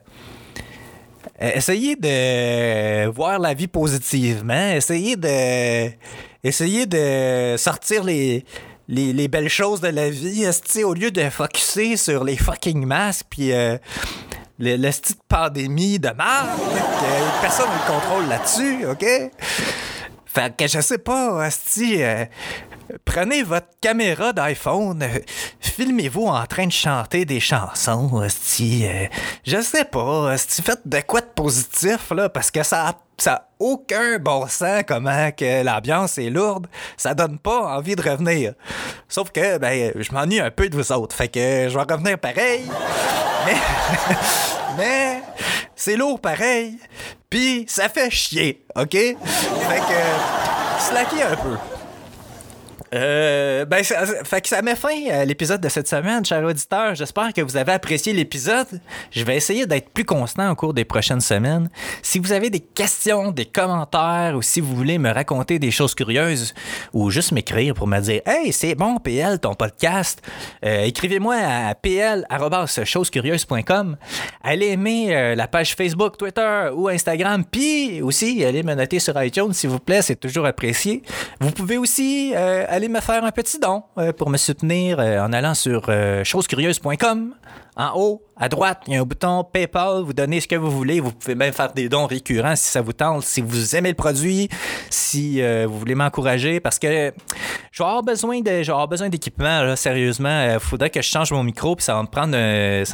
essayez 1.40 1.94
de 1.94 3.06
voir 3.10 3.38
la 3.38 3.54
vie 3.54 3.68
positivement. 3.68 4.72
Essayez 4.72 5.14
de. 5.14 5.92
Essayez 6.42 6.86
de 6.86 7.56
sortir 7.58 8.02
les. 8.02 8.44
Les, 8.86 9.14
les 9.14 9.28
belles 9.28 9.48
choses 9.48 9.80
de 9.80 9.88
la 9.88 10.10
vie, 10.10 10.44
esti, 10.44 10.84
au 10.84 10.92
lieu 10.92 11.10
de 11.10 11.30
focuser 11.30 11.96
sur 11.96 12.22
les 12.22 12.36
fucking 12.36 12.84
masques, 12.84 13.24
puis 13.30 13.50
euh, 13.50 13.78
le, 14.58 14.76
de 14.76 14.92
pandémie 15.26 15.98
de 15.98 16.08
merde, 16.08 16.60
personne 17.40 17.70
ne 17.70 17.90
contrôle 17.90 18.28
là-dessus, 18.28 18.84
OK? 18.84 19.06
Fait 20.34 20.54
que 20.56 20.66
je 20.66 20.80
sais 20.80 20.98
pas, 20.98 21.44
Asti, 21.44 22.02
euh, 22.02 22.24
prenez 23.04 23.44
votre 23.44 23.68
caméra 23.80 24.32
d'iPhone, 24.32 25.04
filmez-vous 25.60 26.26
en 26.26 26.44
train 26.46 26.66
de 26.66 26.72
chanter 26.72 27.24
des 27.24 27.38
chansons, 27.38 28.18
Asti. 28.20 28.84
euh, 28.84 29.06
je 29.46 29.60
sais 29.60 29.84
pas, 29.84 30.32
Asti, 30.32 30.60
faites 30.60 30.80
de 30.86 31.00
quoi 31.02 31.20
de 31.20 31.26
positif, 31.26 32.10
là, 32.10 32.28
parce 32.28 32.50
que 32.50 32.64
ça 32.64 32.88
a, 32.88 32.94
ça 33.16 33.32
a 33.34 33.48
aucun 33.60 34.18
bon 34.18 34.48
sens 34.48 34.82
comment 34.88 35.30
que 35.30 35.62
l'ambiance 35.62 36.18
est 36.18 36.30
lourde. 36.30 36.66
Ça 36.96 37.14
donne 37.14 37.38
pas 37.38 37.76
envie 37.76 37.94
de 37.94 38.02
revenir. 38.02 38.54
Sauf 39.08 39.30
que, 39.30 39.58
ben, 39.58 39.92
je 39.94 40.12
m'ennuie 40.12 40.40
un 40.40 40.50
peu 40.50 40.68
de 40.68 40.76
vous 40.76 40.90
autres, 40.90 41.14
fait 41.14 41.28
que 41.28 41.68
je 41.70 41.78
vais 41.78 41.92
revenir 41.94 42.18
pareil. 42.18 42.64
Mais, 43.46 43.56
mais 44.78 45.22
c'est 45.76 45.96
lourd 45.96 46.20
pareil. 46.20 46.78
Puis 47.30 47.64
ça 47.68 47.88
fait 47.88 48.10
chier, 48.10 48.64
OK? 48.76 48.92
Fait 48.92 49.16
que 49.16 50.80
slacker 50.80 51.22
un 51.22 51.36
peu. 51.36 51.56
Euh, 52.94 53.64
ben, 53.64 53.82
ça, 53.82 54.06
fait 54.24 54.40
que 54.40 54.48
ça 54.48 54.62
met 54.62 54.76
fin 54.76 55.10
à 55.10 55.24
l'épisode 55.24 55.60
de 55.60 55.68
cette 55.68 55.88
semaine, 55.88 56.24
chers 56.24 56.44
auditeurs. 56.44 56.94
J'espère 56.94 57.32
que 57.32 57.40
vous 57.40 57.56
avez 57.56 57.72
apprécié 57.72 58.12
l'épisode. 58.12 58.68
Je 59.10 59.24
vais 59.24 59.36
essayer 59.36 59.66
d'être 59.66 59.90
plus 59.90 60.04
constant 60.04 60.52
au 60.52 60.54
cours 60.54 60.74
des 60.74 60.84
prochaines 60.84 61.20
semaines. 61.20 61.68
Si 62.02 62.20
vous 62.20 62.30
avez 62.30 62.50
des 62.50 62.60
questions, 62.60 63.32
des 63.32 63.46
commentaires 63.46 64.34
ou 64.36 64.42
si 64.42 64.60
vous 64.60 64.76
voulez 64.76 64.98
me 64.98 65.10
raconter 65.10 65.58
des 65.58 65.72
choses 65.72 65.94
curieuses 65.94 66.54
ou 66.92 67.10
juste 67.10 67.32
m'écrire 67.32 67.74
pour 67.74 67.88
me 67.88 67.98
dire 68.00 68.20
Hey, 68.26 68.52
c'est 68.52 68.76
bon, 68.76 68.98
PL, 68.98 69.40
ton 69.40 69.54
podcast, 69.54 70.22
euh, 70.64 70.84
écrivez-moi 70.84 71.34
à 71.36 71.74
pl.chosescurieuses.com. 71.74 73.96
Allez 74.42 74.68
aimer 74.68 75.16
euh, 75.16 75.34
la 75.34 75.48
page 75.48 75.74
Facebook, 75.74 76.16
Twitter 76.16 76.70
ou 76.72 76.88
Instagram. 76.88 77.44
Puis 77.44 78.00
aussi, 78.02 78.44
allez 78.44 78.62
me 78.62 78.74
noter 78.74 79.00
sur 79.00 79.20
iTunes, 79.20 79.52
s'il 79.52 79.70
vous 79.70 79.80
plaît, 79.80 80.02
c'est 80.02 80.14
toujours 80.16 80.46
apprécié. 80.46 81.02
Vous 81.40 81.50
pouvez 81.50 81.76
aussi 81.76 82.32
euh, 82.36 82.64
me 82.88 83.00
faire 83.00 83.24
un 83.24 83.30
petit 83.30 83.58
don 83.58 83.82
euh, 83.98 84.12
pour 84.12 84.30
me 84.30 84.36
soutenir 84.36 84.98
euh, 84.98 85.20
en 85.20 85.32
allant 85.32 85.54
sur 85.54 85.86
euh, 85.88 86.24
chosescurieuses.com. 86.24 87.34
En 87.76 87.92
haut, 87.96 88.22
à 88.36 88.48
droite, 88.48 88.82
il 88.86 88.94
y 88.94 88.96
a 88.96 89.00
un 89.00 89.04
bouton 89.04 89.44
PayPal. 89.44 90.02
Vous 90.02 90.12
donnez 90.12 90.40
ce 90.40 90.46
que 90.46 90.56
vous 90.56 90.70
voulez. 90.70 91.00
Vous 91.00 91.12
pouvez 91.12 91.34
même 91.34 91.52
faire 91.52 91.72
des 91.72 91.88
dons 91.88 92.06
récurrents 92.06 92.54
si 92.56 92.68
ça 92.68 92.80
vous 92.80 92.92
tente, 92.92 93.22
si 93.24 93.40
vous 93.40 93.74
aimez 93.74 93.90
le 93.90 93.94
produit, 93.96 94.48
si 94.90 95.42
euh, 95.42 95.66
vous 95.68 95.78
voulez 95.78 95.94
m'encourager. 95.94 96.60
Parce 96.60 96.78
que 96.78 97.12
je 97.72 98.02
besoin 98.02 98.40
de, 98.40 99.08
d'équipement. 99.08 99.74
Sérieusement, 99.76 100.54
il 100.54 100.60
faudrait 100.60 100.90
que 100.90 101.02
je 101.02 101.08
change 101.08 101.32
mon 101.32 101.42
micro. 101.42 101.74
Puis 101.74 101.84
ça 101.84 101.94
va 101.94 102.02
me 102.02 102.06
prendre, 102.06 102.34
euh, 102.36 102.84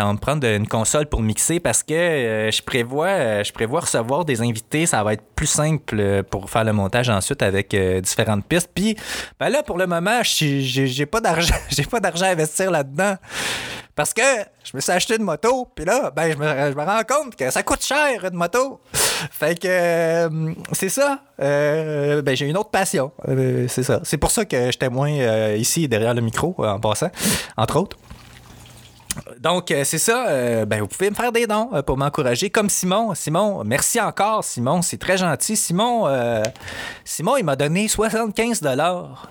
une 0.57 0.67
console 0.67 1.07
pour 1.07 1.23
mixer 1.23 1.61
parce 1.61 1.83
que 1.83 1.95
euh, 1.95 2.51
je 2.51 2.63
prévois, 2.63 3.07
euh, 3.09 3.45
je 3.45 3.53
prévois 3.53 3.81
recevoir 3.81 4.25
des 4.25 4.41
invités. 4.41 4.87
Ça 4.87 5.03
va 5.03 5.13
être 5.15 5.25
plus 5.35 5.47
simple 5.47 5.97
euh, 5.99 6.23
pour 6.23 6.51
faire 6.51 6.65
le 6.65 6.73
montage 6.73 7.09
ensuite 7.09 7.43
avec 7.43 7.75
euh, 7.75 8.01
différentes 8.01 8.45
pistes. 8.45 8.71
Puis 8.75 8.97
ben 9.39 9.49
là, 9.49 9.63
pour 9.63 9.79
le 9.79 9.87
moment, 9.87 10.21
j'ai 10.23 11.07
pas 11.07 11.21
j'ai 11.71 11.85
pas 11.85 12.01
d'argent 12.01 12.27
à 12.27 12.31
investir 12.31 12.71
là-dedans. 12.71 13.17
Parce 13.95 14.15
que 14.15 14.23
je 14.65 14.71
me 14.75 14.81
suis 14.81 14.93
acheté 14.93 15.17
une 15.17 15.25
moto, 15.25 15.69
puis 15.75 15.85
là, 15.85 16.11
ben, 16.15 16.33
je 16.33 16.37
me, 16.37 16.45
je 16.45 16.77
rends 16.77 17.03
compte 17.03 17.37
que 17.37 17.51
ça 17.51 17.63
coûte 17.63 17.83
cher 17.83 18.25
une 18.25 18.37
moto. 18.37 18.81
Fait 18.93 19.59
que 19.59 19.69
euh, 19.69 20.55
c'est 20.73 20.89
ça. 20.89 21.21
Euh, 21.41 22.23
ben, 22.23 22.37
j'ai 22.37 22.47
une 22.47 22.57
autre 22.57 22.71
passion. 22.71 23.13
Euh, 23.29 23.67
c'est 23.69 23.83
ça. 23.83 24.01
C'est 24.05 24.19
pour 24.19 24.31
ça 24.31 24.45
que 24.45 24.89
moins 24.89 25.13
euh, 25.13 25.57
ici 25.59 25.89
derrière 25.89 26.15
le 26.15 26.21
micro, 26.21 26.55
en 26.59 26.81
passant, 26.81 27.11
entre 27.57 27.77
autres. 27.79 27.97
Donc, 29.41 29.75
c'est 29.85 29.99
ça. 29.99 30.65
ben, 30.67 30.81
vous 30.81 30.87
pouvez 30.87 31.11
me 31.11 31.15
faire 31.15 31.33
des 31.33 31.47
dons 31.47 31.69
pour 31.85 31.97
m'encourager, 31.97 32.49
comme 32.49 32.71
Simon. 32.71 33.15
Simon, 33.15 33.65
merci 33.65 34.01
encore, 34.01 34.45
Simon. 34.45 34.83
C'est 34.83 34.99
très 34.99 35.17
gentil. 35.17 35.57
Simon, 35.57 36.07
euh, 36.07 36.43
Simon, 37.05 37.37
il 37.37 37.45
m'a 37.45 37.57
donné 37.57 37.89
75 37.89 38.61
dollars. 38.61 39.29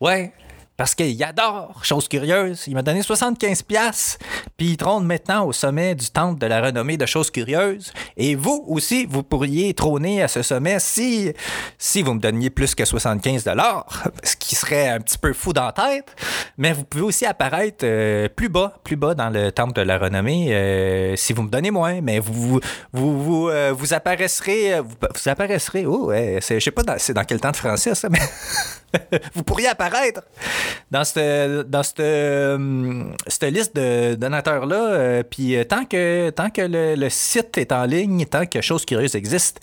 Ouais. 0.00 0.32
Parce 0.78 0.94
qu'il 0.94 1.20
adore, 1.24 1.80
chose 1.82 2.06
curieuse, 2.06 2.62
il 2.68 2.74
m'a 2.74 2.82
donné 2.82 3.02
75 3.02 3.62
pièces, 3.62 4.16
puis 4.56 4.68
il 4.68 4.76
trône 4.76 5.04
maintenant 5.04 5.44
au 5.44 5.52
sommet 5.52 5.96
du 5.96 6.08
temple 6.08 6.38
de 6.38 6.46
la 6.46 6.60
renommée 6.60 6.96
de 6.96 7.04
choses 7.04 7.32
curieuses. 7.32 7.92
Et 8.16 8.36
vous 8.36 8.64
aussi, 8.68 9.04
vous 9.04 9.24
pourriez 9.24 9.74
trôner 9.74 10.22
à 10.22 10.28
ce 10.28 10.42
sommet 10.42 10.78
si, 10.78 11.32
si 11.78 12.00
vous 12.02 12.14
me 12.14 12.20
donniez 12.20 12.50
plus 12.50 12.76
que 12.76 12.84
75 12.84 13.42
dollars, 13.42 14.04
ce 14.22 14.36
qui 14.36 14.54
serait 14.54 14.88
un 14.88 15.00
petit 15.00 15.18
peu 15.18 15.32
fou 15.32 15.52
dans 15.52 15.64
la 15.64 15.72
tête. 15.72 16.14
Mais 16.56 16.72
vous 16.72 16.84
pouvez 16.84 17.02
aussi 17.02 17.26
apparaître 17.26 17.84
euh, 17.84 18.28
plus 18.28 18.48
bas, 18.48 18.78
plus 18.84 18.94
bas 18.94 19.14
dans 19.14 19.30
le 19.30 19.50
temple 19.50 19.72
de 19.72 19.82
la 19.82 19.98
renommée 19.98 20.54
euh, 20.54 21.16
si 21.16 21.32
vous 21.32 21.42
me 21.42 21.50
donnez 21.50 21.72
moins. 21.72 22.00
Mais 22.02 22.20
vous 22.20 22.32
vous 22.32 22.60
vous, 22.92 23.20
vous, 23.20 23.48
euh, 23.48 23.74
vous 23.76 23.94
apparaîtrez, 23.94 24.80
vous, 24.80 24.90
vous. 24.90 25.86
Oh, 25.86 26.06
ouais, 26.10 26.38
je 26.40 26.60
sais 26.60 26.70
pas, 26.70 26.82
c'est 26.98 27.14
dans 27.14 27.24
quel 27.24 27.40
temps 27.40 27.50
de 27.50 27.56
français 27.56 27.96
ça, 27.96 28.08
mais 28.08 28.20
vous 29.34 29.42
pourriez 29.42 29.68
apparaître 29.68 30.22
dans 30.90 31.04
cette, 31.04 32.00
euh, 32.00 33.04
liste 33.42 33.76
de 33.76 34.14
donateurs-là. 34.14 34.76
euh, 34.76 35.22
Puis 35.22 35.56
euh, 35.56 35.64
tant 35.64 35.84
que, 35.84 36.30
tant 36.30 36.50
que 36.50 36.62
le, 36.62 37.08
site 37.10 37.58
est 37.58 37.72
en 37.72 37.84
ligne, 37.84 38.24
tant 38.26 38.46
que 38.46 38.60
Chose 38.60 38.84
Curieuse 38.84 39.14
existe, 39.14 39.60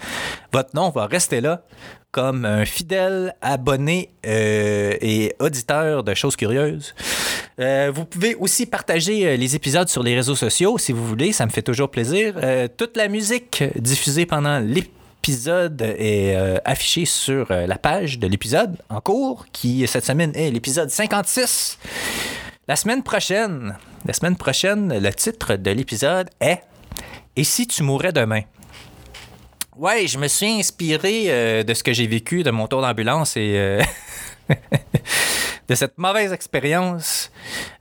votre 0.51 0.75
nom 0.75 0.89
va 0.89 1.05
rester 1.07 1.41
là 1.41 1.63
comme 2.11 2.45
un 2.45 2.63
fidèle 2.63 3.35
abonné 3.41 4.09
et 4.23 5.35
auditeur 5.39 6.01
de 6.01 6.13
Choses 6.13 6.37
Curieuses. 6.37 6.95
Vous 7.57 8.05
pouvez 8.05 8.35
aussi 8.35 8.65
partager 8.65 9.35
les 9.35 9.55
épisodes 9.57 9.89
sur 9.89 10.01
les 10.01 10.15
réseaux 10.15 10.37
sociaux 10.37 10.77
si 10.77 10.93
vous 10.93 11.05
voulez, 11.05 11.33
ça 11.33 11.45
me 11.45 11.51
fait 11.51 11.61
toujours 11.61 11.91
plaisir. 11.91 12.35
Toute 12.77 12.95
la 12.95 13.09
musique 13.09 13.65
diffusée 13.75 14.25
pendant 14.25 14.59
l'épisode 14.59 15.04
l'épisode 15.25 15.81
est 15.81 16.35
euh, 16.35 16.59
affiché 16.65 17.05
sur 17.05 17.49
euh, 17.49 17.65
la 17.65 17.79
page 17.79 18.19
de 18.19 18.27
l'épisode 18.27 18.77
en 18.89 19.01
cours, 19.01 19.47
qui 19.51 19.87
cette 19.87 20.05
semaine 20.05 20.31
est 20.35 20.51
l'épisode 20.51 20.91
56. 20.91 21.79
La 22.67 22.75
semaine 22.75 23.01
prochaine, 23.01 23.75
la 24.05 24.13
semaine 24.13 24.35
prochaine, 24.35 24.99
le 24.99 25.11
titre 25.11 25.55
de 25.55 25.71
l'épisode 25.71 26.29
est 26.39 26.61
Et 27.35 27.43
si 27.43 27.65
tu 27.65 27.81
mourais 27.81 28.13
demain? 28.13 28.41
Ouais, 29.75 30.05
je 30.05 30.19
me 30.19 30.27
suis 30.27 30.59
inspiré 30.59 31.23
euh, 31.29 31.63
de 31.63 31.73
ce 31.73 31.81
que 31.81 31.91
j'ai 31.91 32.05
vécu 32.05 32.43
de 32.43 32.51
mon 32.51 32.67
tour 32.67 32.83
d'ambulance 32.83 33.35
et 33.35 33.79
de 35.67 35.75
cette 35.75 35.97
mauvaise 35.97 36.31
expérience. 36.33 37.31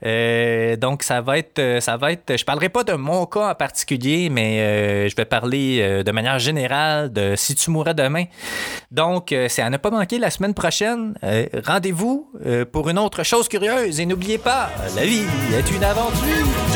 Euh, 0.04 0.76
donc 0.76 1.02
ça 1.02 1.20
va 1.20 1.38
être 1.38 1.58
euh, 1.58 1.80
ça 1.80 1.96
va 1.96 2.12
être 2.12 2.36
je 2.36 2.44
parlerai 2.44 2.68
pas 2.68 2.84
de 2.84 2.92
mon 2.92 3.26
cas 3.26 3.50
en 3.50 3.54
particulier 3.54 4.28
mais 4.30 4.60
euh, 4.60 5.08
je 5.08 5.16
vais 5.16 5.24
parler 5.24 5.78
euh, 5.80 6.02
de 6.02 6.12
manière 6.12 6.38
générale 6.38 7.12
de 7.12 7.34
si 7.36 7.54
tu 7.54 7.70
mourrais 7.70 7.94
demain. 7.94 8.24
Donc 8.90 9.34
c'est 9.48 9.62
à 9.62 9.70
ne 9.70 9.76
pas 9.76 9.90
manquer 9.90 10.18
la 10.18 10.30
semaine 10.30 10.54
prochaine. 10.54 11.14
Rendez-vous 11.66 12.30
pour 12.72 12.88
une 12.88 12.98
autre 12.98 13.22
chose 13.22 13.48
curieuse 13.48 14.00
et 14.00 14.06
n'oubliez 14.06 14.38
pas, 14.38 14.70
la 14.94 15.04
vie 15.04 15.26
est 15.52 15.70
une 15.70 15.84
aventure. 15.84 16.73